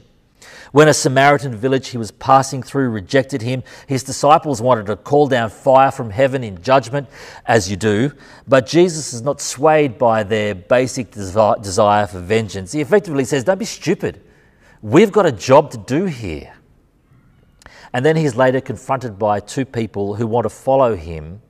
When 0.73 0.89
a 0.89 0.95
Samaritan 0.95 1.57
village 1.57 1.89
he 1.89 1.99
was 1.99 2.11
passing 2.11 2.63
through 2.63 2.91
rejected 2.91 3.41
him, 3.41 3.63
his 3.87 4.03
disciples 4.03 4.61
wanted 4.61 4.87
to 4.87 4.97
call 4.97 5.29
down 5.29 5.49
fire 5.51 5.91
from 5.91 6.11
heaven 6.11 6.43
in 6.45 6.61
judgment, 6.63 7.09
as 7.47 7.71
you 7.71 7.77
do. 7.77 8.13
But 8.47 8.67
Jesus 8.67 9.13
is 9.15 9.23
not 9.23 9.41
swayed 9.41 9.97
by 9.97 10.23
their 10.23 10.55
basic 10.55 11.13
desire 11.13 12.07
for 12.07 12.21
vengeance. 12.21 12.73
He 12.73 12.81
effectively 12.81 13.25
says, 13.25 13.45
Don't 13.45 13.59
be 13.59 13.65
stupid. 13.65 14.23
We've 14.83 15.13
got 15.13 15.25
a 15.25 15.33
job 15.33 15.71
to 15.71 15.79
do 15.79 16.05
here. 16.05 16.53
And 17.93 18.05
then 18.05 18.17
he's 18.17 18.35
later 18.35 18.61
confronted 18.61 19.19
by 19.19 19.41
two 19.41 19.65
people 19.65 20.17
who 20.17 20.27
want 20.27 20.45
to 20.45 20.51
follow 20.51 20.97
him 20.97 21.41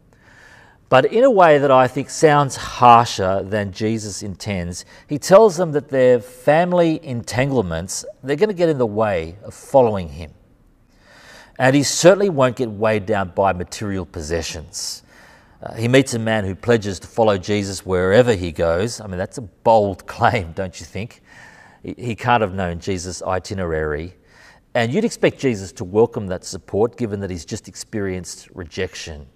but 0.88 1.04
in 1.06 1.24
a 1.24 1.30
way 1.30 1.58
that 1.58 1.70
I 1.70 1.88
think 1.88 2.10
sounds 2.10 2.56
harsher 2.56 3.42
than 3.42 3.72
Jesus 3.72 4.22
intends. 4.22 4.84
He 5.08 5.18
tells 5.18 5.56
them 5.56 5.72
that 5.72 5.88
their 5.88 6.20
family 6.20 7.04
entanglements, 7.04 8.04
they're 8.22 8.36
going 8.36 8.50
to 8.50 8.54
get 8.54 8.68
in 8.68 8.78
the 8.78 8.86
way 8.86 9.36
of 9.42 9.52
following 9.52 10.10
him. 10.10 10.32
And 11.58 11.74
he 11.74 11.82
certainly 11.82 12.28
won't 12.28 12.56
get 12.56 12.70
weighed 12.70 13.06
down 13.06 13.30
by 13.30 13.52
material 13.52 14.06
possessions. 14.06 15.02
Uh, 15.62 15.74
he 15.74 15.88
meets 15.88 16.14
a 16.14 16.18
man 16.18 16.44
who 16.44 16.54
pledges 16.54 17.00
to 17.00 17.08
follow 17.08 17.38
Jesus 17.38 17.84
wherever 17.84 18.34
he 18.34 18.52
goes. 18.52 19.00
I 19.00 19.06
mean, 19.06 19.18
that's 19.18 19.38
a 19.38 19.42
bold 19.42 20.06
claim, 20.06 20.52
don't 20.52 20.78
you 20.78 20.86
think? 20.86 21.22
He, 21.82 21.94
he 21.98 22.14
can't 22.14 22.42
have 22.42 22.54
known 22.54 22.78
Jesus' 22.78 23.22
itinerary. 23.22 24.14
And 24.74 24.92
you'd 24.92 25.04
expect 25.04 25.38
Jesus 25.38 25.72
to 25.72 25.84
welcome 25.84 26.26
that 26.28 26.44
support 26.44 26.96
given 26.98 27.18
that 27.20 27.30
he's 27.30 27.46
just 27.46 27.66
experienced 27.66 28.48
rejection. 28.54 29.26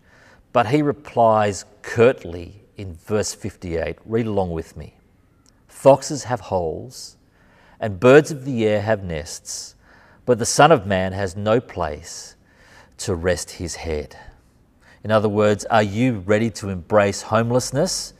But 0.52 0.68
he 0.68 0.82
replies 0.82 1.64
curtly 1.82 2.62
in 2.76 2.94
verse 2.94 3.34
58. 3.34 3.96
Read 4.04 4.26
along 4.26 4.50
with 4.50 4.76
me. 4.76 4.94
Foxes 5.68 6.24
have 6.24 6.40
holes, 6.40 7.16
and 7.78 8.00
birds 8.00 8.30
of 8.30 8.44
the 8.44 8.66
air 8.66 8.82
have 8.82 9.04
nests, 9.04 9.74
but 10.26 10.38
the 10.38 10.46
Son 10.46 10.70
of 10.72 10.86
Man 10.86 11.12
has 11.12 11.36
no 11.36 11.60
place 11.60 12.36
to 12.98 13.14
rest 13.14 13.52
his 13.52 13.76
head. 13.76 14.16
In 15.02 15.10
other 15.10 15.28
words, 15.28 15.64
are 15.66 15.82
you 15.82 16.18
ready 16.18 16.50
to 16.50 16.68
embrace 16.68 17.22
homelessness? 17.22 18.12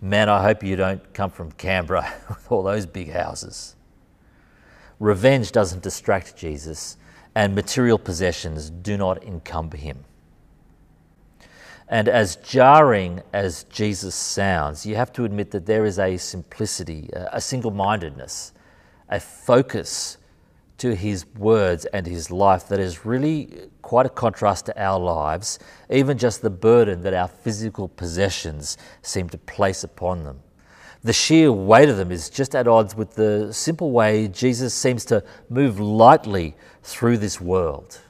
Man, 0.00 0.28
I 0.28 0.42
hope 0.42 0.64
you 0.64 0.76
don't 0.76 1.14
come 1.14 1.30
from 1.30 1.52
Canberra 1.52 2.12
with 2.28 2.50
all 2.50 2.62
those 2.62 2.86
big 2.86 3.12
houses. 3.12 3.76
Revenge 4.98 5.52
doesn't 5.52 5.82
distract 5.82 6.36
Jesus, 6.36 6.96
and 7.34 7.54
material 7.54 7.98
possessions 7.98 8.70
do 8.70 8.96
not 8.96 9.22
encumber 9.22 9.76
him. 9.76 10.04
And 11.88 12.08
as 12.08 12.36
jarring 12.36 13.22
as 13.32 13.64
Jesus 13.64 14.14
sounds, 14.14 14.84
you 14.84 14.96
have 14.96 15.12
to 15.12 15.24
admit 15.24 15.52
that 15.52 15.66
there 15.66 15.84
is 15.84 15.98
a 15.98 16.16
simplicity, 16.16 17.10
a 17.12 17.40
single 17.40 17.70
mindedness, 17.70 18.52
a 19.08 19.20
focus 19.20 20.18
to 20.78 20.94
his 20.94 21.24
words 21.36 21.84
and 21.86 22.06
his 22.06 22.30
life 22.30 22.68
that 22.68 22.80
is 22.80 23.06
really 23.06 23.70
quite 23.82 24.04
a 24.04 24.10
contrast 24.10 24.66
to 24.66 24.82
our 24.82 24.98
lives, 24.98 25.58
even 25.88 26.18
just 26.18 26.42
the 26.42 26.50
burden 26.50 27.02
that 27.02 27.14
our 27.14 27.28
physical 27.28 27.88
possessions 27.88 28.76
seem 29.00 29.28
to 29.30 29.38
place 29.38 29.84
upon 29.84 30.24
them. 30.24 30.40
The 31.02 31.12
sheer 31.12 31.52
weight 31.52 31.88
of 31.88 31.96
them 31.96 32.10
is 32.10 32.28
just 32.28 32.56
at 32.56 32.66
odds 32.66 32.96
with 32.96 33.14
the 33.14 33.52
simple 33.52 33.92
way 33.92 34.26
Jesus 34.26 34.74
seems 34.74 35.04
to 35.06 35.22
move 35.48 35.78
lightly 35.78 36.56
through 36.82 37.18
this 37.18 37.40
world. 37.40 38.00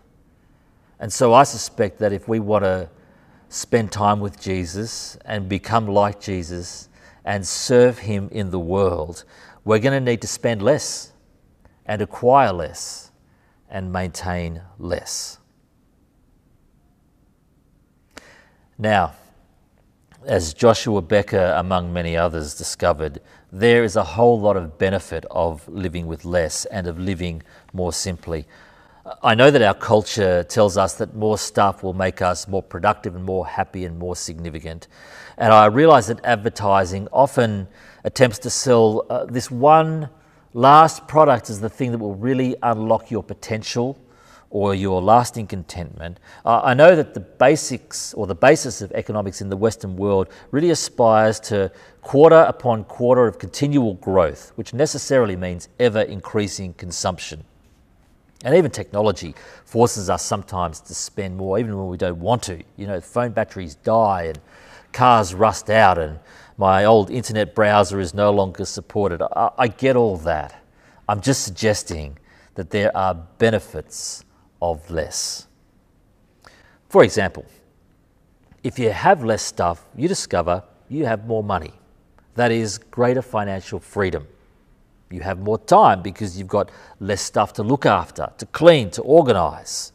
And 0.98 1.12
so 1.12 1.34
I 1.34 1.42
suspect 1.44 1.98
that 1.98 2.12
if 2.12 2.26
we 2.26 2.40
want 2.40 2.64
to 2.64 2.88
spend 3.48 3.92
time 3.92 4.20
with 4.20 4.40
Jesus 4.40 5.16
and 5.24 5.48
become 5.48 5.86
like 5.86 6.20
Jesus 6.20 6.88
and 7.24 7.46
serve 7.46 7.98
Him 7.98 8.28
in 8.30 8.50
the 8.50 8.58
world, 8.58 9.24
we're 9.64 9.78
going 9.78 9.92
to 9.92 10.10
need 10.10 10.20
to 10.22 10.28
spend 10.28 10.62
less 10.62 11.12
and 11.84 12.00
acquire 12.02 12.52
less 12.52 13.10
and 13.68 13.92
maintain 13.92 14.62
less. 14.78 15.38
Now, 18.78 19.14
as 20.26 20.52
Joshua 20.52 21.00
Becker, 21.02 21.54
among 21.56 21.92
many 21.92 22.16
others, 22.16 22.54
discovered, 22.54 23.20
there 23.52 23.84
is 23.84 23.96
a 23.96 24.02
whole 24.04 24.38
lot 24.38 24.56
of 24.56 24.76
benefit 24.76 25.24
of 25.30 25.66
living 25.68 26.06
with 26.06 26.24
less 26.24 26.64
and 26.66 26.86
of 26.86 26.98
living 26.98 27.42
more 27.72 27.92
simply. 27.92 28.46
I 29.22 29.36
know 29.36 29.52
that 29.52 29.62
our 29.62 29.74
culture 29.74 30.42
tells 30.42 30.76
us 30.76 30.94
that 30.94 31.14
more 31.14 31.38
stuff 31.38 31.84
will 31.84 31.92
make 31.92 32.22
us 32.22 32.48
more 32.48 32.62
productive 32.62 33.14
and 33.14 33.24
more 33.24 33.46
happy 33.46 33.84
and 33.84 33.96
more 34.00 34.16
significant. 34.16 34.88
And 35.36 35.52
I 35.52 35.66
realize 35.66 36.08
that 36.08 36.24
advertising 36.24 37.06
often 37.12 37.68
attempts 38.02 38.38
to 38.38 38.50
sell 38.50 39.06
uh, 39.08 39.24
this 39.26 39.48
one 39.48 40.08
last 40.54 41.06
product 41.06 41.50
as 41.50 41.60
the 41.60 41.68
thing 41.68 41.92
that 41.92 41.98
will 41.98 42.16
really 42.16 42.56
unlock 42.64 43.12
your 43.12 43.22
potential 43.22 43.96
or 44.50 44.74
your 44.74 45.00
lasting 45.00 45.46
contentment. 45.46 46.18
Uh, 46.44 46.62
I 46.64 46.74
know 46.74 46.96
that 46.96 47.14
the 47.14 47.20
basics 47.20 48.12
or 48.14 48.26
the 48.26 48.34
basis 48.34 48.82
of 48.82 48.90
economics 48.90 49.40
in 49.40 49.50
the 49.50 49.56
Western 49.56 49.96
world 49.96 50.30
really 50.50 50.70
aspires 50.70 51.38
to 51.40 51.70
quarter 52.02 52.44
upon 52.48 52.82
quarter 52.84 53.28
of 53.28 53.38
continual 53.38 53.94
growth, 53.94 54.50
which 54.56 54.74
necessarily 54.74 55.36
means 55.36 55.68
ever 55.78 56.00
increasing 56.00 56.74
consumption. 56.74 57.44
And 58.44 58.54
even 58.54 58.70
technology 58.70 59.34
forces 59.64 60.10
us 60.10 60.24
sometimes 60.24 60.80
to 60.80 60.94
spend 60.94 61.36
more, 61.36 61.58
even 61.58 61.76
when 61.76 61.88
we 61.88 61.96
don't 61.96 62.20
want 62.20 62.42
to. 62.44 62.62
You 62.76 62.86
know, 62.86 63.00
phone 63.00 63.32
batteries 63.32 63.74
die 63.76 64.24
and 64.24 64.38
cars 64.92 65.34
rust 65.34 65.70
out, 65.70 65.98
and 65.98 66.18
my 66.58 66.84
old 66.84 67.10
internet 67.10 67.54
browser 67.54 67.98
is 67.98 68.14
no 68.14 68.30
longer 68.30 68.64
supported. 68.64 69.22
I, 69.22 69.50
I 69.58 69.68
get 69.68 69.96
all 69.96 70.16
that. 70.18 70.62
I'm 71.08 71.20
just 71.20 71.44
suggesting 71.44 72.18
that 72.54 72.70
there 72.70 72.94
are 72.96 73.14
benefits 73.14 74.24
of 74.60 74.90
less. 74.90 75.46
For 76.88 77.04
example, 77.04 77.44
if 78.62 78.78
you 78.78 78.90
have 78.90 79.22
less 79.22 79.42
stuff, 79.42 79.84
you 79.96 80.08
discover 80.08 80.62
you 80.88 81.04
have 81.04 81.26
more 81.26 81.42
money. 81.42 81.72
That 82.34 82.52
is 82.52 82.78
greater 82.78 83.22
financial 83.22 83.80
freedom. 83.80 84.26
You 85.10 85.20
have 85.20 85.38
more 85.38 85.58
time 85.58 86.02
because 86.02 86.38
you've 86.38 86.48
got 86.48 86.70
less 86.98 87.22
stuff 87.22 87.52
to 87.54 87.62
look 87.62 87.86
after, 87.86 88.32
to 88.38 88.46
clean, 88.46 88.90
to 88.90 89.02
organize. 89.02 89.92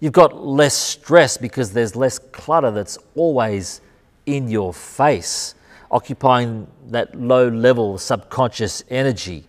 You've 0.00 0.12
got 0.12 0.44
less 0.44 0.74
stress 0.74 1.36
because 1.36 1.72
there's 1.72 1.96
less 1.96 2.18
clutter 2.18 2.70
that's 2.70 2.98
always 3.14 3.80
in 4.26 4.48
your 4.48 4.74
face, 4.74 5.54
occupying 5.90 6.66
that 6.88 7.14
low 7.14 7.48
level 7.48 7.98
subconscious 7.98 8.84
energy. 8.90 9.44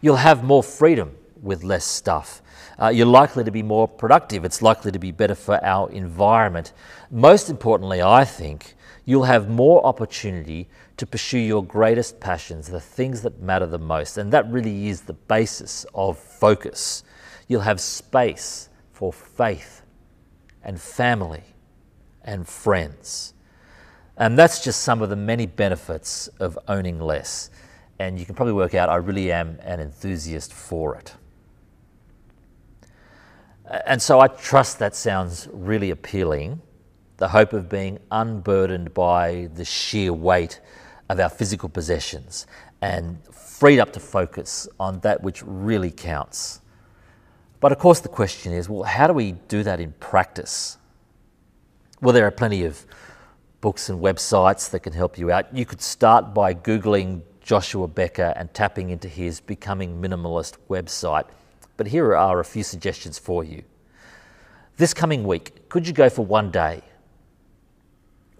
You'll 0.00 0.16
have 0.16 0.42
more 0.42 0.62
freedom 0.62 1.14
with 1.40 1.62
less 1.62 1.84
stuff. 1.84 2.42
Uh, 2.80 2.88
you're 2.88 3.06
likely 3.06 3.44
to 3.44 3.50
be 3.50 3.62
more 3.62 3.86
productive. 3.86 4.44
It's 4.44 4.62
likely 4.62 4.90
to 4.90 4.98
be 4.98 5.12
better 5.12 5.34
for 5.34 5.64
our 5.64 5.90
environment. 5.90 6.72
Most 7.10 7.48
importantly, 7.48 8.02
I 8.02 8.24
think, 8.24 8.74
you'll 9.04 9.24
have 9.24 9.48
more 9.48 9.84
opportunity 9.84 10.68
to 10.96 11.06
pursue 11.06 11.38
your 11.38 11.64
greatest 11.64 12.20
passions, 12.20 12.68
the 12.68 12.80
things 12.80 13.22
that 13.22 13.40
matter 13.40 13.66
the 13.66 13.78
most. 13.78 14.18
And 14.18 14.32
that 14.32 14.50
really 14.50 14.88
is 14.88 15.02
the 15.02 15.14
basis 15.14 15.86
of 15.94 16.18
focus. 16.18 17.02
You'll 17.48 17.62
have 17.62 17.80
space 17.80 18.68
for 18.92 19.12
faith 19.12 19.82
and 20.62 20.80
family 20.80 21.42
and 22.22 22.46
friends. 22.46 23.34
And 24.16 24.38
that's 24.38 24.62
just 24.62 24.82
some 24.82 25.02
of 25.02 25.10
the 25.10 25.16
many 25.16 25.46
benefits 25.46 26.28
of 26.38 26.58
owning 26.68 27.00
less. 27.00 27.50
And 27.98 28.18
you 28.18 28.26
can 28.26 28.34
probably 28.34 28.54
work 28.54 28.74
out 28.74 28.88
I 28.88 28.96
really 28.96 29.32
am 29.32 29.58
an 29.62 29.80
enthusiast 29.80 30.52
for 30.52 30.96
it. 30.96 31.14
And 33.86 34.02
so 34.02 34.20
I 34.20 34.28
trust 34.28 34.78
that 34.80 34.94
sounds 34.94 35.48
really 35.52 35.90
appealing 35.90 36.60
the 37.16 37.28
hope 37.28 37.52
of 37.52 37.68
being 37.68 37.98
unburdened 38.10 38.92
by 38.92 39.48
the 39.54 39.64
sheer 39.64 40.12
weight 40.12 40.60
of 41.12 41.20
our 41.20 41.28
physical 41.28 41.68
possessions 41.68 42.46
and 42.80 43.22
freed 43.32 43.78
up 43.78 43.92
to 43.92 44.00
focus 44.00 44.68
on 44.80 45.00
that 45.00 45.22
which 45.22 45.42
really 45.44 45.90
counts. 45.90 46.60
But 47.60 47.70
of 47.70 47.78
course, 47.78 48.00
the 48.00 48.08
question 48.08 48.52
is 48.52 48.68
well, 48.68 48.82
how 48.82 49.06
do 49.06 49.12
we 49.12 49.32
do 49.48 49.62
that 49.62 49.80
in 49.80 49.92
practice? 50.00 50.78
Well, 52.00 52.12
there 52.12 52.26
are 52.26 52.32
plenty 52.32 52.64
of 52.64 52.84
books 53.60 53.88
and 53.88 54.02
websites 54.02 54.70
that 54.70 54.80
can 54.80 54.92
help 54.92 55.16
you 55.16 55.30
out. 55.30 55.54
You 55.54 55.64
could 55.64 55.80
start 55.80 56.34
by 56.34 56.52
Googling 56.54 57.22
Joshua 57.40 57.86
Becker 57.86 58.32
and 58.36 58.52
tapping 58.52 58.90
into 58.90 59.08
his 59.08 59.40
Becoming 59.40 60.00
Minimalist 60.02 60.56
website. 60.68 61.26
But 61.76 61.86
here 61.86 62.16
are 62.16 62.40
a 62.40 62.44
few 62.44 62.64
suggestions 62.64 63.18
for 63.18 63.44
you. 63.44 63.62
This 64.76 64.92
coming 64.92 65.24
week, 65.24 65.68
could 65.68 65.86
you 65.86 65.92
go 65.92 66.08
for 66.08 66.24
one 66.24 66.50
day, 66.50 66.82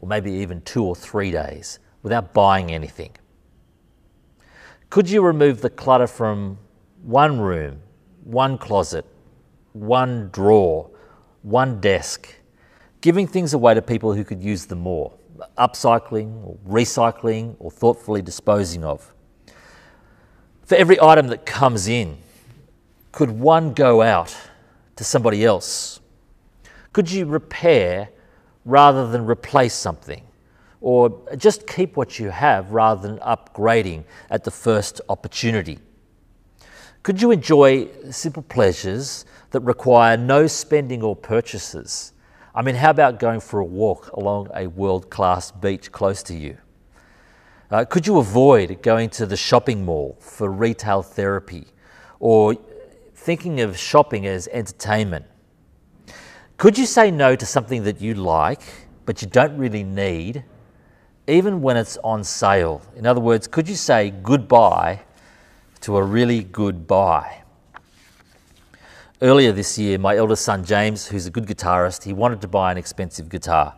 or 0.00 0.08
maybe 0.08 0.32
even 0.32 0.60
two 0.62 0.84
or 0.84 0.96
three 0.96 1.30
days, 1.30 1.78
without 2.02 2.32
buying 2.32 2.70
anything? 2.70 3.12
Could 4.90 5.08
you 5.08 5.22
remove 5.22 5.60
the 5.60 5.70
clutter 5.70 6.06
from 6.06 6.58
one 7.02 7.40
room, 7.40 7.80
one 8.24 8.58
closet, 8.58 9.06
one 9.72 10.28
drawer, 10.32 10.90
one 11.42 11.80
desk, 11.80 12.34
giving 13.00 13.26
things 13.26 13.54
away 13.54 13.74
to 13.74 13.82
people 13.82 14.12
who 14.12 14.24
could 14.24 14.42
use 14.42 14.66
them 14.66 14.80
more, 14.80 15.12
upcycling 15.58 16.44
or 16.44 16.56
recycling 16.68 17.56
or 17.58 17.70
thoughtfully 17.70 18.22
disposing 18.22 18.84
of? 18.84 19.14
For 20.64 20.74
every 20.76 21.00
item 21.00 21.28
that 21.28 21.46
comes 21.46 21.88
in, 21.88 22.18
could 23.10 23.30
one 23.30 23.74
go 23.74 24.02
out 24.02 24.36
to 24.96 25.04
somebody 25.04 25.44
else? 25.44 26.00
Could 26.92 27.10
you 27.10 27.26
repair 27.26 28.10
rather 28.64 29.10
than 29.10 29.26
replace 29.26 29.74
something? 29.74 30.22
Or 30.82 31.22
just 31.36 31.66
keep 31.66 31.96
what 31.96 32.18
you 32.18 32.30
have 32.30 32.72
rather 32.72 33.08
than 33.08 33.18
upgrading 33.18 34.04
at 34.28 34.42
the 34.42 34.50
first 34.50 35.00
opportunity? 35.08 35.78
Could 37.04 37.22
you 37.22 37.30
enjoy 37.30 37.88
simple 38.10 38.42
pleasures 38.42 39.24
that 39.52 39.60
require 39.60 40.16
no 40.16 40.46
spending 40.46 41.02
or 41.02 41.16
purchases? 41.16 42.12
I 42.54 42.62
mean, 42.62 42.74
how 42.74 42.90
about 42.90 43.20
going 43.20 43.40
for 43.40 43.60
a 43.60 43.64
walk 43.64 44.12
along 44.12 44.48
a 44.54 44.66
world 44.66 45.08
class 45.08 45.52
beach 45.52 45.90
close 45.92 46.22
to 46.24 46.34
you? 46.34 46.58
Uh, 47.70 47.84
could 47.84 48.06
you 48.06 48.18
avoid 48.18 48.82
going 48.82 49.08
to 49.10 49.24
the 49.24 49.36
shopping 49.36 49.84
mall 49.84 50.18
for 50.20 50.50
retail 50.50 51.02
therapy 51.02 51.66
or 52.20 52.56
thinking 53.14 53.60
of 53.60 53.78
shopping 53.78 54.26
as 54.26 54.48
entertainment? 54.48 55.24
Could 56.56 56.76
you 56.76 56.86
say 56.86 57.10
no 57.10 57.34
to 57.36 57.46
something 57.46 57.84
that 57.84 58.00
you 58.00 58.14
like 58.14 58.62
but 59.06 59.22
you 59.22 59.28
don't 59.28 59.56
really 59.56 59.82
need, 59.82 60.44
even 61.26 61.62
when 61.62 61.76
it's 61.76 61.96
on 61.98 62.24
sale? 62.24 62.82
In 62.96 63.06
other 63.06 63.20
words, 63.20 63.46
could 63.46 63.68
you 63.68 63.76
say 63.76 64.10
goodbye 64.22 65.00
to 65.82 65.96
a 65.96 66.02
really 66.02 66.42
good 66.42 66.86
buy? 66.86 67.42
Earlier 69.20 69.52
this 69.52 69.78
year, 69.78 69.98
my 69.98 70.16
eldest 70.16 70.44
son 70.44 70.64
James, 70.64 71.06
who's 71.06 71.26
a 71.26 71.30
good 71.30 71.46
guitarist, 71.46 72.02
he 72.02 72.12
wanted 72.12 72.40
to 72.40 72.48
buy 72.48 72.72
an 72.72 72.78
expensive 72.78 73.28
guitar. 73.28 73.74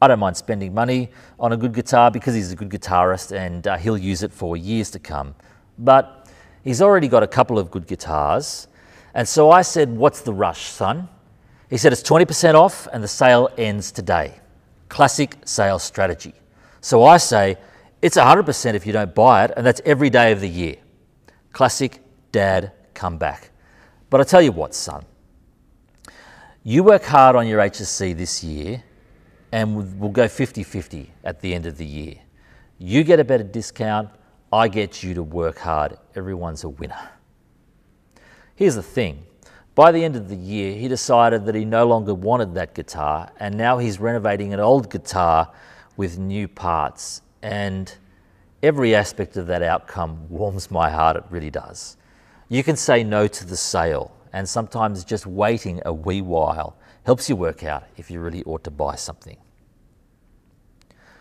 I 0.00 0.08
don't 0.08 0.18
mind 0.18 0.36
spending 0.36 0.72
money 0.72 1.10
on 1.38 1.52
a 1.52 1.56
good 1.56 1.74
guitar 1.74 2.10
because 2.10 2.34
he's 2.34 2.52
a 2.52 2.56
good 2.56 2.70
guitarist 2.70 3.36
and 3.36 3.66
uh, 3.66 3.76
he'll 3.76 3.98
use 3.98 4.22
it 4.22 4.32
for 4.32 4.56
years 4.56 4.90
to 4.92 4.98
come. 4.98 5.34
But 5.78 6.28
he's 6.64 6.80
already 6.80 7.08
got 7.08 7.22
a 7.22 7.26
couple 7.26 7.58
of 7.58 7.70
good 7.70 7.86
guitars. 7.86 8.68
And 9.12 9.28
so 9.28 9.50
I 9.50 9.62
said, 9.62 9.94
What's 9.94 10.20
the 10.20 10.32
rush, 10.32 10.68
son? 10.68 11.08
He 11.68 11.76
said 11.76 11.92
it's 11.92 12.02
20% 12.02 12.54
off 12.54 12.88
and 12.92 13.04
the 13.04 13.08
sale 13.08 13.50
ends 13.58 13.92
today. 13.92 14.40
Classic 14.88 15.36
sales 15.44 15.82
strategy. 15.82 16.32
So 16.88 17.04
I 17.04 17.18
say 17.18 17.58
it's 18.00 18.16
100% 18.16 18.72
if 18.72 18.86
you 18.86 18.94
don't 18.94 19.14
buy 19.14 19.44
it, 19.44 19.52
and 19.54 19.66
that's 19.66 19.82
every 19.84 20.08
day 20.08 20.32
of 20.32 20.40
the 20.40 20.48
year. 20.48 20.76
Classic 21.52 22.00
dad 22.32 22.72
comeback. 22.94 23.50
But 24.08 24.22
I 24.22 24.24
tell 24.24 24.40
you 24.40 24.52
what, 24.52 24.74
son, 24.74 25.04
you 26.62 26.82
work 26.82 27.04
hard 27.04 27.36
on 27.36 27.46
your 27.46 27.60
HSC 27.60 28.16
this 28.16 28.42
year, 28.42 28.82
and 29.52 30.00
we'll 30.00 30.08
go 30.08 30.28
50 30.28 30.62
50 30.62 31.12
at 31.24 31.42
the 31.42 31.52
end 31.52 31.66
of 31.66 31.76
the 31.76 31.84
year. 31.84 32.14
You 32.78 33.04
get 33.04 33.20
a 33.20 33.24
better 33.24 33.44
discount, 33.44 34.08
I 34.50 34.68
get 34.68 35.02
you 35.02 35.12
to 35.12 35.22
work 35.22 35.58
hard. 35.58 35.98
Everyone's 36.14 36.64
a 36.64 36.70
winner. 36.70 37.10
Here's 38.54 38.76
the 38.76 38.82
thing 38.82 39.26
by 39.74 39.92
the 39.92 40.02
end 40.02 40.16
of 40.16 40.30
the 40.30 40.36
year, 40.36 40.74
he 40.74 40.88
decided 40.88 41.44
that 41.44 41.54
he 41.54 41.66
no 41.66 41.86
longer 41.86 42.14
wanted 42.14 42.54
that 42.54 42.74
guitar, 42.74 43.30
and 43.38 43.58
now 43.58 43.76
he's 43.76 44.00
renovating 44.00 44.54
an 44.54 44.60
old 44.60 44.90
guitar 44.90 45.52
with 45.98 46.16
new 46.16 46.48
parts. 46.48 47.20
And 47.42 47.92
every 48.62 48.94
aspect 48.94 49.36
of 49.36 49.48
that 49.48 49.62
outcome 49.62 50.30
warms 50.30 50.70
my 50.70 50.88
heart, 50.88 51.16
it 51.18 51.24
really 51.28 51.50
does. 51.50 51.98
You 52.48 52.64
can 52.64 52.76
say 52.76 53.04
no 53.04 53.26
to 53.26 53.44
the 53.44 53.56
sale, 53.56 54.16
and 54.32 54.48
sometimes 54.48 55.04
just 55.04 55.26
waiting 55.26 55.82
a 55.84 55.92
wee 55.92 56.22
while 56.22 56.78
helps 57.04 57.28
you 57.28 57.36
work 57.36 57.62
out 57.64 57.84
if 57.98 58.10
you 58.10 58.20
really 58.20 58.42
ought 58.44 58.64
to 58.64 58.70
buy 58.70 58.94
something. 58.94 59.36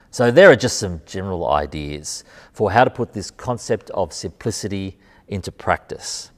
So, 0.10 0.32
there 0.32 0.50
are 0.50 0.56
just 0.56 0.80
some 0.80 1.02
general 1.06 1.50
ideas 1.50 2.24
for 2.54 2.72
how 2.72 2.86
to 2.86 2.90
put 2.90 3.14
this 3.14 3.30
concept 3.30 3.90
of 3.90 4.14
simplicity 4.14 4.98
into 5.28 5.52
practice. 5.52 6.32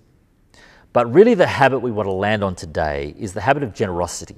But 0.91 1.13
really, 1.13 1.36
the 1.36 1.45
habit 1.45 1.80
we 1.80 1.91
want 1.91 2.08
to 2.08 2.13
land 2.13 2.43
on 2.43 2.56
today 2.56 3.13
is 3.17 3.34
the 3.34 3.41
habit 3.41 3.63
of 3.63 3.73
generosity, 3.73 4.38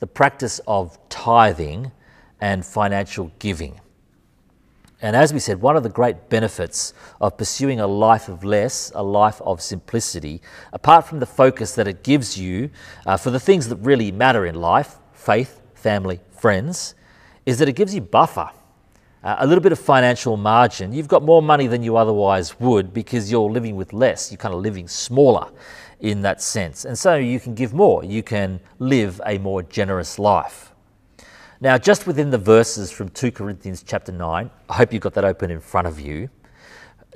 the 0.00 0.06
practice 0.06 0.60
of 0.66 0.98
tithing 1.08 1.92
and 2.40 2.64
financial 2.64 3.32
giving. 3.38 3.80
And 5.02 5.16
as 5.16 5.32
we 5.32 5.38
said, 5.38 5.62
one 5.62 5.76
of 5.76 5.82
the 5.82 5.88
great 5.88 6.28
benefits 6.28 6.92
of 7.20 7.38
pursuing 7.38 7.80
a 7.80 7.86
life 7.86 8.28
of 8.28 8.44
less, 8.44 8.92
a 8.94 9.02
life 9.02 9.40
of 9.42 9.62
simplicity, 9.62 10.42
apart 10.72 11.06
from 11.06 11.20
the 11.20 11.26
focus 11.26 11.74
that 11.74 11.88
it 11.88 12.02
gives 12.02 12.38
you 12.38 12.70
uh, 13.06 13.16
for 13.16 13.30
the 13.30 13.40
things 13.40 13.68
that 13.68 13.76
really 13.76 14.12
matter 14.12 14.44
in 14.44 14.54
life 14.54 14.98
faith, 15.12 15.60
family, 15.74 16.20
friends 16.30 16.94
is 17.46 17.58
that 17.58 17.68
it 17.68 17.74
gives 17.74 17.94
you 17.94 18.00
buffer 18.00 18.50
uh, 19.22 19.36
a 19.40 19.46
little 19.46 19.62
bit 19.62 19.72
of 19.72 19.78
financial 19.78 20.36
margin, 20.36 20.92
you've 20.92 21.08
got 21.08 21.22
more 21.22 21.42
money 21.42 21.66
than 21.66 21.82
you 21.82 21.96
otherwise 21.96 22.58
would 22.58 22.94
because 22.94 23.30
you're 23.30 23.50
living 23.50 23.76
with 23.76 23.92
less. 23.92 24.30
You're 24.30 24.38
kind 24.38 24.54
of 24.54 24.60
living 24.60 24.88
smaller 24.88 25.50
in 26.00 26.22
that 26.22 26.40
sense. 26.40 26.86
And 26.86 26.98
so 26.98 27.16
you 27.16 27.38
can 27.38 27.54
give 27.54 27.74
more. 27.74 28.02
You 28.02 28.22
can 28.22 28.60
live 28.78 29.20
a 29.26 29.36
more 29.38 29.62
generous 29.62 30.18
life. 30.18 30.69
Now, 31.62 31.76
just 31.76 32.06
within 32.06 32.30
the 32.30 32.38
verses 32.38 32.90
from 32.90 33.10
2 33.10 33.32
Corinthians 33.32 33.82
chapter 33.82 34.12
9, 34.12 34.50
I 34.70 34.74
hope 34.74 34.94
you've 34.94 35.02
got 35.02 35.12
that 35.12 35.26
open 35.26 35.50
in 35.50 35.60
front 35.60 35.86
of 35.86 36.00
you. 36.00 36.30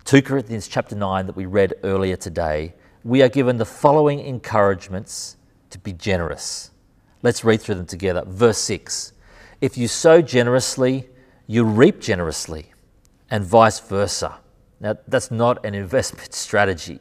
2 0.05 0.21
Corinthians 0.21 0.69
chapter 0.69 0.95
9 0.95 1.27
that 1.27 1.35
we 1.35 1.47
read 1.47 1.73
earlier 1.83 2.17
today, 2.17 2.75
we 3.05 3.23
are 3.23 3.31
given 3.31 3.57
the 3.57 3.65
following 3.65 4.21
encouragements 4.21 5.39
to 5.71 5.79
be 5.79 5.95
generous. 5.95 6.73
Let's 7.23 7.43
read 7.43 7.63
through 7.63 7.77
them 7.77 7.87
together. 7.87 8.23
Verse 8.27 8.59
6 8.59 9.15
If 9.63 9.79
you 9.79 9.89
sow 9.89 10.21
generously, 10.21 11.09
you 11.47 11.65
reap 11.65 11.99
generously, 11.99 12.67
and 13.31 13.47
vice 13.47 13.81
versa. 13.81 14.41
Now, 14.79 14.99
that's 15.09 15.31
not 15.31 15.65
an 15.65 15.75
investment 15.75 16.35
strategy. 16.35 17.01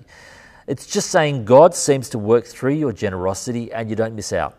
It's 0.65 0.85
just 0.85 1.11
saying 1.11 1.43
God 1.43 1.75
seems 1.75 2.07
to 2.09 2.17
work 2.17 2.45
through 2.45 2.75
your 2.75 2.93
generosity 2.93 3.69
and 3.73 3.89
you 3.89 3.97
don't 3.97 4.15
miss 4.15 4.31
out. 4.31 4.57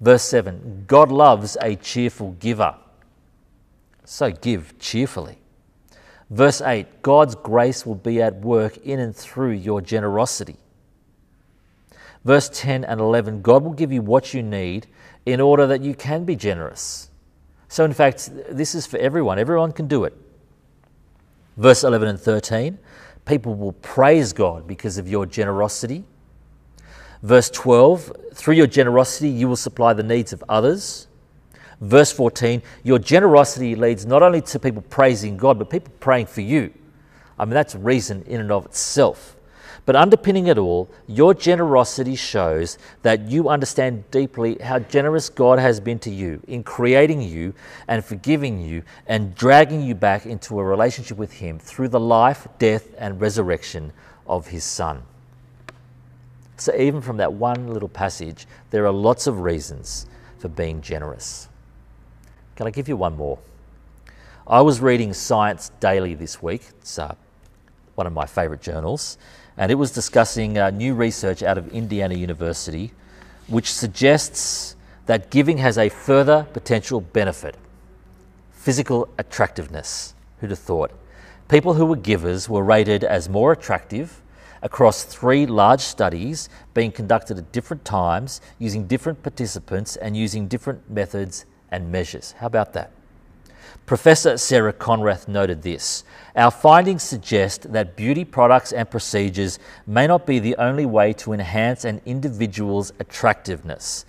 Verse 0.00 0.22
7 0.22 0.84
God 0.86 1.10
loves 1.10 1.56
a 1.60 1.76
cheerful 1.76 2.32
giver. 2.32 2.74
So 4.04 4.30
give 4.30 4.78
cheerfully. 4.78 5.38
Verse 6.30 6.60
8 6.60 7.02
God's 7.02 7.34
grace 7.34 7.86
will 7.86 7.94
be 7.94 8.20
at 8.20 8.36
work 8.40 8.76
in 8.78 9.00
and 9.00 9.14
through 9.14 9.52
your 9.52 9.80
generosity. 9.80 10.56
Verse 12.24 12.50
10 12.52 12.84
and 12.84 13.00
11 13.00 13.42
God 13.42 13.62
will 13.62 13.72
give 13.72 13.92
you 13.92 14.02
what 14.02 14.34
you 14.34 14.42
need 14.42 14.86
in 15.24 15.40
order 15.40 15.66
that 15.66 15.82
you 15.82 15.94
can 15.94 16.24
be 16.24 16.36
generous. 16.36 17.10
So, 17.68 17.84
in 17.84 17.92
fact, 17.92 18.30
this 18.48 18.74
is 18.74 18.86
for 18.86 18.96
everyone. 18.98 19.38
Everyone 19.38 19.72
can 19.72 19.88
do 19.88 20.04
it. 20.04 20.16
Verse 21.56 21.82
11 21.84 22.08
and 22.08 22.20
13 22.20 22.78
people 23.26 23.54
will 23.54 23.72
praise 23.72 24.32
God 24.32 24.66
because 24.66 24.96
of 24.96 25.08
your 25.08 25.26
generosity. 25.26 26.04
Verse 27.22 27.50
12 27.50 28.12
through 28.34 28.54
your 28.54 28.66
generosity, 28.66 29.28
you 29.28 29.48
will 29.48 29.56
supply 29.56 29.92
the 29.92 30.02
needs 30.02 30.32
of 30.32 30.44
others. 30.48 31.08
Verse 31.80 32.12
14 32.12 32.62
your 32.84 32.98
generosity 32.98 33.74
leads 33.74 34.06
not 34.06 34.22
only 34.22 34.40
to 34.40 34.58
people 34.58 34.82
praising 34.82 35.36
God, 35.36 35.58
but 35.58 35.70
people 35.70 35.92
praying 36.00 36.26
for 36.26 36.40
you. 36.40 36.72
I 37.38 37.44
mean, 37.44 37.54
that's 37.54 37.74
reason 37.74 38.22
in 38.22 38.40
and 38.40 38.50
of 38.50 38.64
itself. 38.66 39.36
But 39.84 39.94
underpinning 39.94 40.48
it 40.48 40.58
all, 40.58 40.90
your 41.06 41.32
generosity 41.32 42.16
shows 42.16 42.76
that 43.02 43.28
you 43.30 43.48
understand 43.48 44.10
deeply 44.10 44.56
how 44.58 44.80
generous 44.80 45.28
God 45.28 45.60
has 45.60 45.78
been 45.78 46.00
to 46.00 46.10
you 46.10 46.42
in 46.48 46.64
creating 46.64 47.22
you 47.22 47.54
and 47.86 48.04
forgiving 48.04 48.60
you 48.60 48.82
and 49.06 49.34
dragging 49.36 49.80
you 49.80 49.94
back 49.94 50.26
into 50.26 50.58
a 50.58 50.64
relationship 50.64 51.16
with 51.18 51.34
Him 51.34 51.60
through 51.60 51.88
the 51.88 52.00
life, 52.00 52.48
death, 52.58 52.94
and 52.98 53.20
resurrection 53.20 53.92
of 54.26 54.48
His 54.48 54.64
Son. 54.64 55.02
So, 56.56 56.74
even 56.74 57.00
from 57.00 57.18
that 57.18 57.32
one 57.32 57.68
little 57.68 57.88
passage, 57.88 58.46
there 58.70 58.86
are 58.86 58.92
lots 58.92 59.26
of 59.26 59.40
reasons 59.40 60.06
for 60.38 60.48
being 60.48 60.80
generous. 60.80 61.48
Can 62.56 62.66
I 62.66 62.70
give 62.70 62.88
you 62.88 62.96
one 62.96 63.16
more? 63.16 63.38
I 64.46 64.62
was 64.62 64.80
reading 64.80 65.12
Science 65.12 65.70
Daily 65.80 66.14
this 66.14 66.40
week. 66.42 66.62
It's 66.78 66.98
uh, 66.98 67.14
one 67.94 68.06
of 68.06 68.12
my 68.12 68.26
favourite 68.26 68.62
journals. 68.62 69.18
and 69.56 69.72
it 69.72 69.74
was 69.76 69.90
discussing 69.90 70.58
uh, 70.58 70.70
new 70.70 70.94
research 70.94 71.42
out 71.42 71.56
of 71.58 71.72
Indiana 71.72 72.14
University, 72.14 72.92
which 73.46 73.72
suggests 73.72 74.76
that 75.06 75.30
giving 75.30 75.58
has 75.58 75.78
a 75.78 75.88
further 75.88 76.46
potential 76.52 77.00
benefit 77.00 77.56
physical 78.52 79.08
attractiveness. 79.16 80.12
Who'd 80.40 80.50
have 80.50 80.58
thought? 80.58 80.90
People 81.48 81.74
who 81.74 81.86
were 81.86 81.94
givers 81.94 82.48
were 82.48 82.64
rated 82.64 83.04
as 83.04 83.28
more 83.28 83.52
attractive 83.52 84.20
across 84.62 85.04
three 85.04 85.46
large 85.46 85.80
studies 85.80 86.48
being 86.74 86.92
conducted 86.92 87.38
at 87.38 87.52
different 87.52 87.84
times 87.84 88.40
using 88.58 88.86
different 88.86 89.22
participants 89.22 89.96
and 89.96 90.16
using 90.16 90.48
different 90.48 90.90
methods 90.90 91.44
and 91.70 91.90
measures. 91.90 92.32
How 92.38 92.46
about 92.46 92.72
that? 92.74 92.92
Professor 93.86 94.36
Sara 94.36 94.72
Konrath 94.72 95.28
noted 95.28 95.62
this 95.62 96.02
Our 96.34 96.50
findings 96.50 97.04
suggest 97.04 97.72
that 97.72 97.96
beauty 97.96 98.24
products 98.24 98.72
and 98.72 98.90
procedures 98.90 99.58
may 99.86 100.06
not 100.06 100.26
be 100.26 100.38
the 100.38 100.56
only 100.56 100.86
way 100.86 101.12
to 101.14 101.32
enhance 101.32 101.84
an 101.84 102.00
individual's 102.04 102.92
attractiveness. 102.98 104.04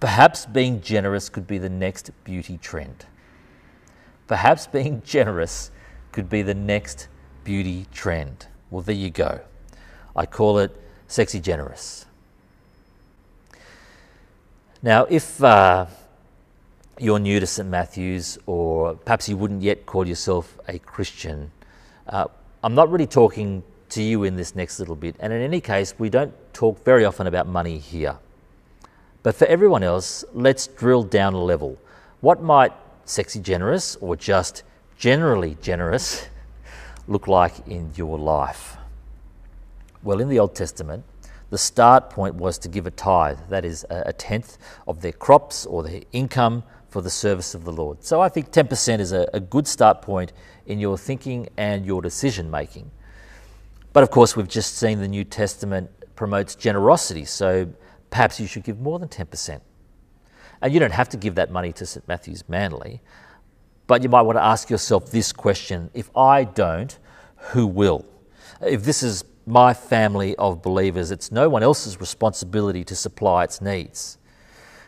Perhaps 0.00 0.46
being 0.46 0.80
generous 0.80 1.28
could 1.28 1.46
be 1.46 1.58
the 1.58 1.68
next 1.68 2.10
beauty 2.24 2.56
trend. 2.56 3.04
Perhaps 4.28 4.66
being 4.66 5.02
generous 5.04 5.70
could 6.12 6.30
be 6.30 6.42
the 6.42 6.54
next 6.54 7.08
beauty 7.44 7.86
trend. 7.92 8.46
Well, 8.70 8.82
there 8.82 8.94
you 8.94 9.10
go. 9.10 9.40
I 10.18 10.26
call 10.26 10.58
it 10.58 10.74
sexy 11.06 11.38
generous. 11.38 12.04
Now, 14.82 15.04
if 15.04 15.40
uh, 15.42 15.86
you're 16.98 17.20
new 17.20 17.38
to 17.38 17.46
St. 17.46 17.68
Matthew's, 17.68 18.36
or 18.44 18.94
perhaps 18.96 19.28
you 19.28 19.36
wouldn't 19.36 19.62
yet 19.62 19.86
call 19.86 20.08
yourself 20.08 20.58
a 20.66 20.80
Christian, 20.80 21.52
uh, 22.08 22.26
I'm 22.64 22.74
not 22.74 22.90
really 22.90 23.06
talking 23.06 23.62
to 23.90 24.02
you 24.02 24.24
in 24.24 24.34
this 24.34 24.56
next 24.56 24.80
little 24.80 24.96
bit. 24.96 25.14
And 25.20 25.32
in 25.32 25.40
any 25.40 25.60
case, 25.60 25.94
we 25.98 26.10
don't 26.10 26.34
talk 26.52 26.84
very 26.84 27.04
often 27.04 27.28
about 27.28 27.46
money 27.46 27.78
here. 27.78 28.18
But 29.22 29.36
for 29.36 29.46
everyone 29.46 29.84
else, 29.84 30.24
let's 30.34 30.66
drill 30.66 31.04
down 31.04 31.34
a 31.34 31.42
level. 31.42 31.78
What 32.22 32.42
might 32.42 32.72
sexy 33.04 33.38
generous 33.38 33.94
or 34.00 34.16
just 34.16 34.64
generally 34.98 35.56
generous 35.62 36.26
look 37.06 37.28
like 37.28 37.68
in 37.68 37.92
your 37.94 38.18
life? 38.18 38.77
Well, 40.02 40.20
in 40.20 40.28
the 40.28 40.38
Old 40.38 40.54
Testament, 40.54 41.04
the 41.50 41.58
start 41.58 42.10
point 42.10 42.34
was 42.34 42.58
to 42.58 42.68
give 42.68 42.86
a 42.86 42.90
tithe, 42.90 43.38
that 43.48 43.64
is, 43.64 43.84
a 43.90 44.12
tenth 44.12 44.58
of 44.86 45.00
their 45.00 45.12
crops 45.12 45.66
or 45.66 45.82
their 45.82 46.02
income 46.12 46.62
for 46.88 47.02
the 47.02 47.10
service 47.10 47.54
of 47.54 47.64
the 47.64 47.72
Lord. 47.72 48.04
So 48.04 48.20
I 48.20 48.28
think 48.28 48.50
10% 48.50 49.00
is 49.00 49.12
a, 49.12 49.40
good 49.40 49.66
start 49.66 50.02
point 50.02 50.32
in 50.66 50.78
your 50.78 50.96
thinking 50.98 51.48
and 51.56 51.84
your 51.84 52.02
decision 52.02 52.50
making. 52.50 52.90
But 53.92 54.02
of 54.02 54.10
course, 54.10 54.36
we've 54.36 54.48
just 54.48 54.76
seen 54.76 55.00
the 55.00 55.08
New 55.08 55.24
Testament 55.24 55.90
promotes 56.16 56.54
generosity, 56.54 57.24
so 57.24 57.68
perhaps 58.10 58.38
you 58.40 58.46
should 58.46 58.64
give 58.64 58.80
more 58.80 58.98
than 58.98 59.08
10%. 59.08 59.60
And 60.60 60.74
you 60.74 60.80
don't 60.80 60.92
have 60.92 61.08
to 61.10 61.16
give 61.16 61.34
that 61.36 61.50
money 61.50 61.72
to 61.74 61.86
St. 61.86 62.06
Matthew's 62.08 62.48
Manly, 62.48 63.00
but 63.86 64.02
you 64.02 64.08
might 64.08 64.22
want 64.22 64.36
to 64.36 64.44
ask 64.44 64.68
yourself 64.68 65.10
this 65.10 65.32
question 65.32 65.90
if 65.94 66.14
I 66.16 66.44
don't, 66.44 66.98
who 67.36 67.66
will? 67.66 68.04
If 68.60 68.84
this 68.84 69.02
is 69.02 69.24
my 69.48 69.72
family 69.72 70.36
of 70.36 70.62
believers, 70.62 71.10
it's 71.10 71.32
no 71.32 71.48
one 71.48 71.62
else's 71.62 72.00
responsibility 72.00 72.84
to 72.84 72.94
supply 72.94 73.44
its 73.44 73.60
needs. 73.60 74.18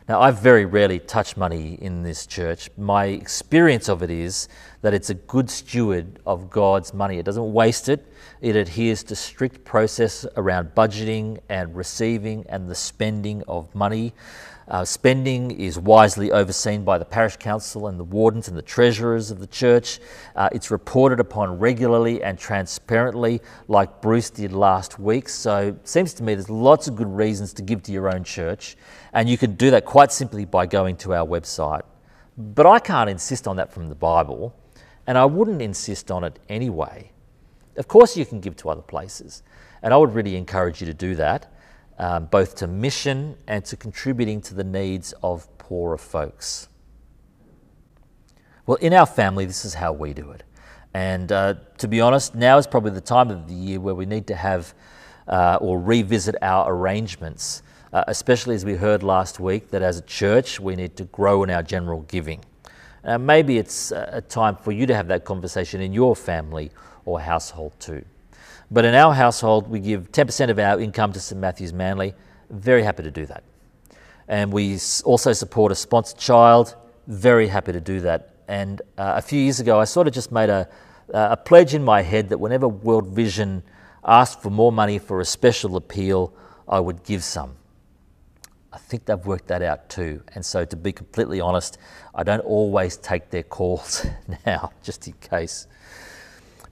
Now, 0.09 0.21
I 0.21 0.33
very 0.33 0.65
rarely 0.65 0.99
touch 0.99 1.37
money 1.37 1.79
in 1.81 2.03
this 2.03 2.27
church. 2.27 2.69
My 2.77 3.07
experience 3.07 3.89
of 3.89 4.03
it 4.03 4.11
is 4.11 4.49
that 4.83 4.93
it's 4.93 5.09
a 5.09 5.15
good 5.15 5.49
steward 5.49 6.19
of 6.27 6.51
God's 6.51 6.93
money. 6.93 7.19
It 7.19 7.25
doesn't 7.25 7.53
waste 7.53 7.89
it, 7.89 8.13
it 8.41 8.57
adheres 8.57 9.05
to 9.05 9.15
strict 9.15 9.65
process 9.65 10.27
around 10.37 10.75
budgeting 10.75 11.39
and 11.49 11.77
receiving 11.77 12.45
and 12.49 12.69
the 12.69 12.75
spending 12.75 13.45
of 13.47 13.73
money. 13.75 14.13
Uh, 14.71 14.85
spending 14.85 15.51
is 15.51 15.81
wisely 15.81 16.31
overseen 16.31 16.85
by 16.85 16.97
the 16.97 17.05
parish 17.05 17.37
council 17.37 17.89
and 17.89 17.99
the 17.99 18.05
wardens 18.05 18.47
and 18.47 18.57
the 18.57 18.63
treasurers 18.63 19.33
of 19.33 19.41
the 19.41 19.47
church. 19.49 19.99
Uh, 20.37 20.49
it's 20.53 20.71
reported 20.71 21.19
upon 21.19 21.59
regularly 21.59 22.23
and 22.23 22.39
transparently, 22.39 23.41
like 23.67 24.01
Bruce 24.01 24.31
did 24.31 24.53
last 24.53 25.01
week. 25.01 25.29
So 25.29 25.69
it 25.69 25.89
seems 25.89 26.15
to 26.15 26.23
me 26.23 26.37
there's 26.37 26.49
lots 26.49 26.87
of 26.87 26.95
good 26.95 27.13
reasons 27.13 27.53
to 27.55 27.63
give 27.63 27.83
to 27.83 27.93
your 27.93 28.15
own 28.15 28.23
church, 28.23 28.77
and 29.13 29.29
you 29.29 29.37
can 29.37 29.57
do 29.57 29.73
that 29.73 29.85
quite 29.85 30.13
simply 30.13 30.45
by 30.45 30.67
going 30.67 30.97
to 30.99 31.15
our 31.15 31.27
website. 31.27 31.83
But 32.39 32.67
I 32.67 32.79
can't 32.79 33.11
insist 33.11 33.49
on 33.49 33.57
that 33.57 33.73
from 33.73 33.89
the 33.89 33.97
Bible, 33.97 34.55
and 35.09 35.19
I 35.19 35.25
wouldn't 35.25 35.61
insist 35.61 36.13
on 36.13 36.23
it 36.23 36.39
anyway. 36.49 37.11
Of 37.77 37.89
course, 37.89 38.17
you 38.17 38.25
can 38.25 38.39
give 38.39 38.55
to 38.59 38.71
other 38.71 38.83
places, 38.83 39.43
and 39.83 39.93
I 39.93 39.97
would 39.97 40.15
really 40.15 40.37
encourage 40.37 40.81
you 40.81 40.87
to 40.87 40.95
do 40.95 41.17
that 41.17 41.53
um, 42.01 42.25
both 42.25 42.57
to 42.57 42.67
mission 42.67 43.37
and 43.47 43.63
to 43.67 43.77
contributing 43.77 44.41
to 44.41 44.55
the 44.55 44.65
needs 44.65 45.13
of 45.23 45.47
poorer 45.59 45.99
folks. 45.99 46.67
Well, 48.67 48.79
in 48.79 48.95
our 48.95 49.05
family, 49.05 49.45
this 49.45 49.67
is 49.67 49.75
how 49.75 49.93
we 49.93 50.15
do 50.15 50.31
it. 50.31 50.43
And 50.95 51.31
uh, 51.31 51.55
to 51.77 51.87
be 51.87 52.01
honest, 52.01 52.35
now 52.35 52.57
is 52.57 52.67
probably 52.67 52.93
the 52.93 53.03
time 53.03 53.31
of 53.31 53.47
the 53.47 53.55
year 53.55 53.79
where 53.81 53.95
we 53.95 54.07
need 54.07 54.27
to 54.29 54.35
have 54.35 54.75
uh, 55.29 55.59
or 55.61 55.79
revisit 55.79 56.37
our 56.41 56.73
arrangements, 56.73 57.63
uh, 57.93 58.05
especially 58.09 58.55
as 58.55 58.65
we 58.65 58.77
heard 58.77 59.03
last 59.03 59.39
week 59.39 59.71
that 59.71 59.83
as 59.83 59.99
a 59.99 60.03
church 60.03 60.59
we 60.59 60.77
need 60.77 60.97
to 60.97 61.05
grow 61.05 61.45
in 61.45 61.51
our 61.51 61.63
general 61.63 62.01
giving. 62.03 62.41
Maybe 63.19 63.57
it's 63.57 63.93
a 63.93 64.21
time 64.21 64.57
for 64.57 64.73
you 64.73 64.87
to 64.87 64.95
have 64.95 65.09
that 65.09 65.25
conversation 65.25 65.81
in 65.81 65.95
your 65.95 66.15
family 66.15 66.71
or 67.07 67.19
household 67.19 67.73
too. 67.81 68.05
But 68.71 68.85
in 68.85 68.95
our 68.95 69.13
household, 69.13 69.69
we 69.69 69.81
give 69.81 70.13
10% 70.13 70.51
of 70.51 70.59
our 70.59 70.81
income 70.81 71.13
to 71.13 71.21
St. 71.21 71.41
Matthew's 71.41 71.73
Manly. 71.73 72.15
Very 72.51 72.83
happy 72.83 73.03
to 73.03 73.11
do 73.11 73.27
that. 73.27 73.43
And 74.29 74.53
we 74.53 74.79
also 75.05 75.33
support 75.33 75.73
a 75.73 75.75
sponsored 75.75 76.19
child. 76.19 76.77
Very 77.09 77.49
happy 77.49 77.73
to 77.73 77.81
do 77.81 78.01
that. 78.01 78.35
And 78.47 78.81
uh, 78.97 79.15
a 79.17 79.23
few 79.23 79.41
years 79.41 79.59
ago, 79.59 79.81
I 79.81 79.85
sort 79.85 80.07
of 80.07 80.13
just 80.13 80.31
made 80.31 80.51
a, 80.51 80.69
a 81.09 81.37
pledge 81.37 81.75
in 81.75 81.85
my 81.85 82.03
head 82.03 82.29
that 82.29 82.39
whenever 82.39 82.69
World 82.69 83.09
Vision 83.09 83.65
asked 84.05 84.41
for 84.41 84.51
more 84.51 84.71
money 84.71 84.99
for 84.99 85.21
a 85.21 85.25
special 85.25 85.77
appeal, 85.77 86.33
I 86.69 86.79
would 86.79 87.03
give 87.03 87.25
some. 87.25 87.57
I 88.73 88.79
think 88.79 89.05
they've 89.05 89.27
worked 89.27 89.49
that 89.49 89.63
out 89.63 89.89
too. 89.89 90.23
And 90.35 90.47
so, 90.47 90.65
to 90.65 90.77
be 90.77 90.93
completely 90.93 91.41
honest, 91.41 91.79
I 92.15 92.23
don't 92.23 92.41
always 92.41 92.97
take 92.97 93.31
their 93.31 93.43
calls 93.43 94.07
now, 94.47 94.71
just 94.83 95.09
in 95.09 95.15
case. 95.15 95.67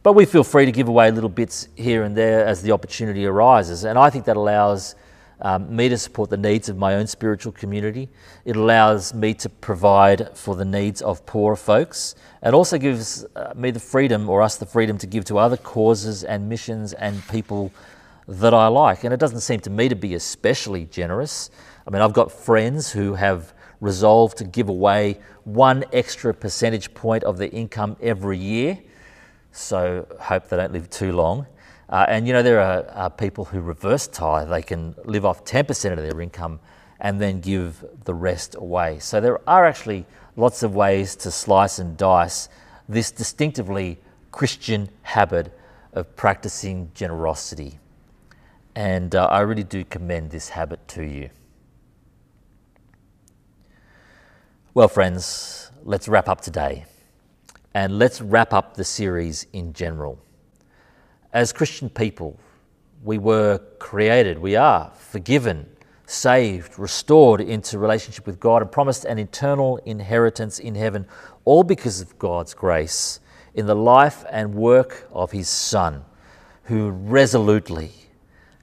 But 0.08 0.14
we 0.14 0.24
feel 0.24 0.42
free 0.42 0.64
to 0.64 0.72
give 0.72 0.88
away 0.88 1.10
little 1.10 1.28
bits 1.28 1.68
here 1.76 2.02
and 2.02 2.16
there 2.16 2.46
as 2.46 2.62
the 2.62 2.72
opportunity 2.72 3.26
arises. 3.26 3.84
And 3.84 3.98
I 3.98 4.08
think 4.08 4.24
that 4.24 4.38
allows 4.38 4.94
um, 5.42 5.76
me 5.76 5.90
to 5.90 5.98
support 5.98 6.30
the 6.30 6.38
needs 6.38 6.70
of 6.70 6.78
my 6.78 6.94
own 6.94 7.06
spiritual 7.06 7.52
community. 7.52 8.08
It 8.46 8.56
allows 8.56 9.12
me 9.12 9.34
to 9.34 9.50
provide 9.50 10.34
for 10.34 10.56
the 10.56 10.64
needs 10.64 11.02
of 11.02 11.26
poorer 11.26 11.56
folks 11.56 12.14
It 12.42 12.54
also 12.54 12.78
gives 12.78 13.26
uh, 13.36 13.52
me 13.54 13.70
the 13.70 13.80
freedom 13.80 14.30
or 14.30 14.40
us 14.40 14.56
the 14.56 14.64
freedom 14.64 14.96
to 14.96 15.06
give 15.06 15.26
to 15.26 15.36
other 15.36 15.58
causes 15.58 16.24
and 16.24 16.48
missions 16.48 16.94
and 16.94 17.22
people 17.28 17.70
that 18.28 18.54
I 18.54 18.68
like. 18.68 19.04
And 19.04 19.12
it 19.12 19.20
doesn't 19.20 19.40
seem 19.40 19.60
to 19.60 19.70
me 19.70 19.90
to 19.90 19.94
be 19.94 20.14
especially 20.14 20.86
generous. 20.86 21.50
I 21.86 21.90
mean, 21.90 22.00
I've 22.00 22.14
got 22.14 22.32
friends 22.32 22.90
who 22.90 23.12
have 23.12 23.52
resolved 23.82 24.38
to 24.38 24.44
give 24.44 24.70
away 24.70 25.20
one 25.44 25.84
extra 25.92 26.32
percentage 26.32 26.94
point 26.94 27.24
of 27.24 27.36
their 27.36 27.50
income 27.50 27.98
every 28.00 28.38
year 28.38 28.78
so 29.58 30.06
hope 30.20 30.48
they 30.48 30.56
don't 30.56 30.72
live 30.72 30.88
too 30.90 31.12
long. 31.12 31.46
Uh, 31.88 32.04
and 32.08 32.26
you 32.26 32.32
know, 32.32 32.42
there 32.42 32.60
are, 32.60 32.86
are, 32.90 33.10
people 33.10 33.46
who 33.46 33.60
reverse 33.60 34.06
tithe, 34.06 34.50
they 34.50 34.62
can 34.62 34.94
live 35.04 35.24
off 35.24 35.44
10% 35.44 35.92
of 35.92 35.98
their 35.98 36.20
income 36.20 36.60
and 37.00 37.20
then 37.20 37.40
give 37.40 37.84
the 38.04 38.12
rest 38.12 38.54
away. 38.56 38.98
So 38.98 39.20
there 39.20 39.40
are 39.48 39.64
actually 39.64 40.04
lots 40.36 40.62
of 40.62 40.74
ways 40.74 41.16
to 41.16 41.30
slice 41.30 41.78
and 41.78 41.96
dice 41.96 42.48
this 42.88 43.10
distinctively 43.10 43.98
Christian 44.32 44.88
habit 45.02 45.56
of 45.92 46.14
practicing 46.16 46.90
generosity. 46.94 47.78
And 48.74 49.14
uh, 49.14 49.26
I 49.26 49.40
really 49.40 49.64
do 49.64 49.84
commend 49.84 50.30
this 50.30 50.50
habit 50.50 50.86
to 50.88 51.02
you. 51.02 51.30
Well, 54.74 54.88
friends, 54.88 55.70
let's 55.82 56.06
wrap 56.06 56.28
up 56.28 56.40
today. 56.40 56.84
And 57.78 57.96
let's 57.96 58.20
wrap 58.20 58.52
up 58.52 58.74
the 58.74 58.82
series 58.82 59.46
in 59.52 59.72
general. 59.72 60.18
As 61.32 61.52
Christian 61.52 61.88
people, 61.88 62.36
we 63.04 63.18
were 63.18 63.60
created, 63.78 64.40
we 64.40 64.56
are 64.56 64.90
forgiven, 64.96 65.64
saved, 66.04 66.76
restored 66.76 67.40
into 67.40 67.78
relationship 67.78 68.26
with 68.26 68.40
God, 68.40 68.62
and 68.62 68.72
promised 68.72 69.04
an 69.04 69.20
eternal 69.20 69.76
inheritance 69.86 70.58
in 70.58 70.74
heaven, 70.74 71.06
all 71.44 71.62
because 71.62 72.00
of 72.00 72.18
God's 72.18 72.52
grace 72.52 73.20
in 73.54 73.66
the 73.66 73.76
life 73.76 74.24
and 74.28 74.56
work 74.56 75.06
of 75.12 75.30
His 75.30 75.48
Son, 75.48 76.04
who 76.64 76.90
resolutely, 76.90 77.92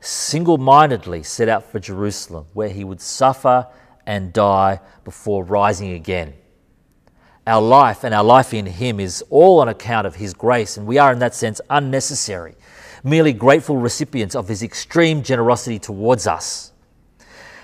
single 0.01 0.57
mindedly 0.57 1.23
set 1.23 1.47
out 1.47 1.63
for 1.63 1.79
Jerusalem, 1.79 2.47
where 2.51 2.67
He 2.67 2.83
would 2.83 2.99
suffer 2.99 3.65
and 4.05 4.33
die 4.33 4.81
before 5.05 5.45
rising 5.45 5.93
again 5.93 6.33
our 7.47 7.61
life 7.61 8.03
and 8.03 8.13
our 8.13 8.23
life 8.23 8.53
in 8.53 8.65
Him 8.65 8.99
is 8.99 9.23
all 9.29 9.59
on 9.59 9.67
account 9.69 10.07
of 10.07 10.15
His 10.15 10.33
grace, 10.33 10.77
and 10.77 10.87
we 10.87 10.97
are, 10.97 11.13
in 11.13 11.19
that 11.19 11.35
sense, 11.35 11.61
unnecessary. 11.69 12.55
merely 13.05 13.33
grateful 13.33 13.77
recipients 13.77 14.35
of 14.35 14.47
his 14.47 14.63
extreme 14.63 15.21
generosity 15.21 15.77
towards 15.77 16.25
us. 16.25 16.71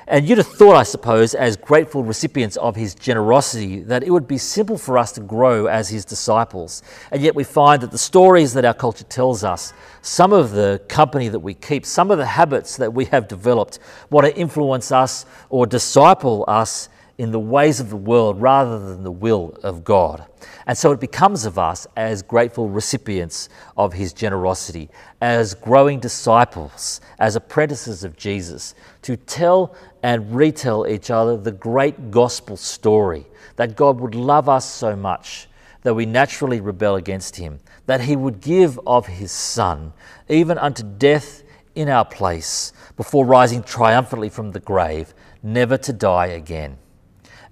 And 0.08 0.28
you'd 0.28 0.38
have 0.38 0.48
thought, 0.48 0.76
I 0.76 0.84
suppose, 0.84 1.34
as 1.34 1.56
grateful 1.56 2.04
recipients 2.04 2.58
of 2.58 2.76
his 2.76 2.94
generosity, 2.94 3.80
that 3.84 4.04
it 4.04 4.12
would 4.12 4.28
be 4.28 4.38
simple 4.38 4.78
for 4.78 4.98
us 4.98 5.12
to 5.14 5.22
grow 5.22 5.66
as 5.66 5.90
his 5.90 6.06
disciples. 6.06 6.84
And 7.12 7.24
yet 7.24 7.34
we 7.34 7.44
find 7.44 7.82
that 7.82 7.92
the 7.92 7.98
stories 7.98 8.54
that 8.54 8.66
our 8.66 8.74
culture 8.74 9.06
tells 9.06 9.44
us, 9.44 9.74
some 10.02 10.34
of 10.34 10.52
the 10.52 10.82
company 10.90 11.28
that 11.30 11.40
we 11.40 11.54
keep, 11.54 11.86
some 11.86 12.12
of 12.12 12.18
the 12.18 12.26
habits 12.26 12.78
that 12.78 12.94
we 12.94 13.06
have 13.06 13.28
developed, 13.28 13.80
want 14.10 14.28
to 14.28 14.36
influence 14.36 14.92
us 14.92 15.26
or 15.50 15.66
disciple 15.66 16.46
us 16.48 16.90
in 17.22 17.30
the 17.30 17.40
ways 17.40 17.80
of 17.80 17.92
the 17.92 17.96
world 17.96 18.42
rather 18.42 18.80
than 18.80 19.04
the 19.04 19.12
will 19.12 19.56
of 19.62 19.84
God. 19.84 20.26
And 20.66 20.76
so 20.76 20.92
it 20.92 21.00
becomes 21.00 21.46
of 21.46 21.60
us 21.60 21.86
as 21.96 22.24
grateful 22.24 22.68
recipients 22.68 23.48
of 23.78 23.94
his 23.94 24.12
generosity, 24.12 24.90
as 25.22 25.54
growing 25.54 26.00
disciples, 26.00 27.00
as 27.20 27.36
apprentices 27.36 28.04
of 28.04 28.18
Jesus, 28.18 28.74
to 29.04 29.16
tell 29.16 29.76
and 30.02 30.36
retell 30.36 30.88
each 30.88 31.12
other 31.12 31.38
the 31.38 31.52
great 31.52 32.10
gospel 32.10 32.58
story 32.58 33.28
that 33.56 33.76
God 33.76 34.00
would 34.00 34.16
love 34.16 34.50
us 34.50 34.66
so 34.66 34.96
much 34.96 35.48
that 35.84 35.94
we 35.94 36.08
naturally 36.08 36.60
rebel 36.60 36.96
against 36.96 37.36
him, 37.36 37.60
that 37.86 38.02
he 38.02 38.16
would 38.16 38.42
give 38.42 38.80
of 38.88 39.06
his 39.06 39.32
Son, 39.32 39.94
even 40.28 40.58
unto 40.58 40.82
death 40.82 41.44
in 41.76 41.88
our 41.88 42.04
place, 42.04 42.74
before 42.98 43.28
rising 43.28 43.62
triumphantly 43.62 44.30
from 44.30 44.54
the 44.54 44.60
grave, 44.60 45.14
never 45.44 45.78
to 45.78 45.94
die 45.94 46.26
again 46.26 46.78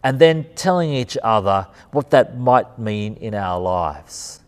and 0.04 0.20
then 0.20 0.46
telling 0.56 0.94
each 0.94 1.18
other 1.24 1.68
what 1.92 2.10
that 2.12 2.38
might 2.38 2.80
mean 2.80 3.16
in 3.16 3.34
our 3.34 3.60
lives. 3.60 4.42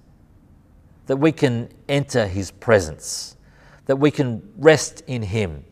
That 1.08 1.18
we 1.18 1.32
can 1.32 1.70
enter 1.90 2.26
His 2.28 2.52
presence, 2.52 3.36
that 3.86 3.98
we 3.98 4.12
can 4.12 4.42
rest 4.58 5.04
in 5.08 5.22
Him, 5.22 5.66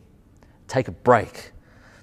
take 0.68 0.88
a 0.88 0.92
break, 0.92 1.52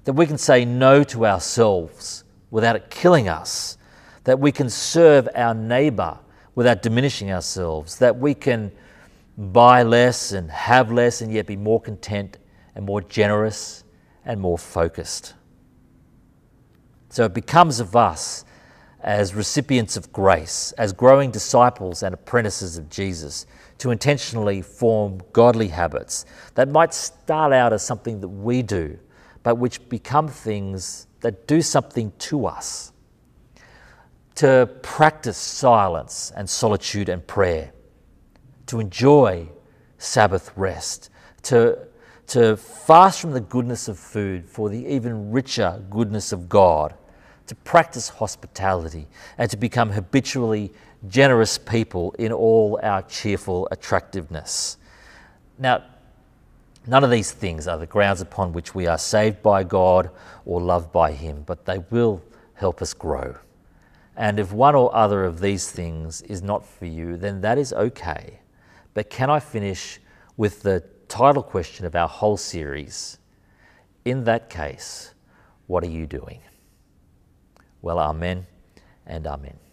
that 0.05 0.13
we 0.13 0.25
can 0.25 0.37
say 0.37 0.65
no 0.65 1.03
to 1.03 1.25
ourselves 1.25 2.23
without 2.49 2.75
it 2.75 2.89
killing 2.89 3.27
us, 3.29 3.77
that 4.23 4.39
we 4.39 4.51
can 4.51 4.69
serve 4.69 5.29
our 5.35 5.53
neighbour 5.53 6.17
without 6.55 6.81
diminishing 6.81 7.31
ourselves, 7.31 7.99
that 7.99 8.17
we 8.17 8.33
can 8.33 8.71
buy 9.37 9.83
less 9.83 10.31
and 10.31 10.49
have 10.49 10.91
less 10.91 11.21
and 11.21 11.31
yet 11.31 11.45
be 11.45 11.55
more 11.55 11.79
content 11.79 12.39
and 12.73 12.85
more 12.85 13.01
generous 13.01 13.83
and 14.25 14.41
more 14.41 14.57
focused. 14.57 15.35
So 17.17 17.25
it 17.25 17.33
becomes 17.33 17.79
of 17.79 17.95
us 17.95 18.45
as 19.01 19.33
recipients 19.33 19.97
of 19.97 20.13
grace, 20.13 20.71
as 20.73 20.93
growing 20.93 21.31
disciples 21.31 22.03
and 22.03 22.13
apprentices 22.13 22.77
of 22.77 22.91
Jesus, 22.91 23.47
to 23.79 23.89
intentionally 23.89 24.61
form 24.61 25.21
godly 25.33 25.69
habits 25.69 26.27
that 26.53 26.69
might 26.69 26.93
start 26.93 27.53
out 27.53 27.73
as 27.73 27.83
something 27.83 28.21
that 28.21 28.27
we 28.27 28.61
do, 28.61 28.99
but 29.41 29.55
which 29.55 29.89
become 29.89 30.27
things 30.27 31.07
that 31.21 31.47
do 31.47 31.59
something 31.59 32.13
to 32.19 32.45
us. 32.45 32.93
To 34.35 34.69
practice 34.83 35.37
silence 35.37 36.31
and 36.35 36.47
solitude 36.47 37.09
and 37.09 37.25
prayer, 37.25 37.71
to 38.67 38.79
enjoy 38.79 39.49
Sabbath 39.97 40.51
rest, 40.55 41.09
to 41.41 41.79
to 42.27 42.57
fast 42.57 43.21
from 43.21 43.31
the 43.31 43.39
goodness 43.39 43.87
of 43.87 43.97
food 43.97 44.45
for 44.45 44.69
the 44.69 44.85
even 44.85 45.31
richer 45.31 45.81
goodness 45.89 46.33
of 46.33 46.49
God, 46.49 46.93
to 47.47 47.55
practice 47.55 48.09
hospitality, 48.09 49.07
and 49.37 49.49
to 49.49 49.57
become 49.57 49.91
habitually 49.91 50.71
generous 51.07 51.57
people 51.57 52.13
in 52.19 52.31
all 52.31 52.79
our 52.83 53.01
cheerful 53.03 53.67
attractiveness. 53.71 54.77
Now, 55.57 55.83
none 56.85 57.03
of 57.03 57.11
these 57.11 57.31
things 57.31 57.67
are 57.67 57.77
the 57.77 57.85
grounds 57.85 58.21
upon 58.21 58.53
which 58.53 58.75
we 58.75 58.87
are 58.87 58.97
saved 58.97 59.41
by 59.41 59.63
God 59.63 60.09
or 60.45 60.61
loved 60.61 60.91
by 60.91 61.11
Him, 61.11 61.43
but 61.45 61.65
they 61.65 61.79
will 61.89 62.21
help 62.53 62.81
us 62.81 62.93
grow. 62.93 63.37
And 64.15 64.39
if 64.39 64.51
one 64.51 64.75
or 64.75 64.93
other 64.95 65.23
of 65.23 65.39
these 65.39 65.69
things 65.69 66.21
is 66.23 66.41
not 66.41 66.65
for 66.65 66.85
you, 66.85 67.17
then 67.17 67.41
that 67.41 67.57
is 67.57 67.71
okay. 67.73 68.39
But 68.93 69.09
can 69.09 69.29
I 69.29 69.39
finish 69.39 69.99
with 70.37 70.61
the 70.61 70.83
title 71.07 71.43
question 71.43 71.85
of 71.85 71.95
our 71.95 72.07
whole 72.07 72.37
series. 72.37 73.17
In 74.05 74.23
that 74.25 74.49
case, 74.49 75.13
what 75.67 75.83
are 75.83 75.89
you 75.89 76.05
doing? 76.05 76.39
Well, 77.87 77.99
Amen 77.99 78.45
and 79.05 79.25
Amen. 79.25 79.66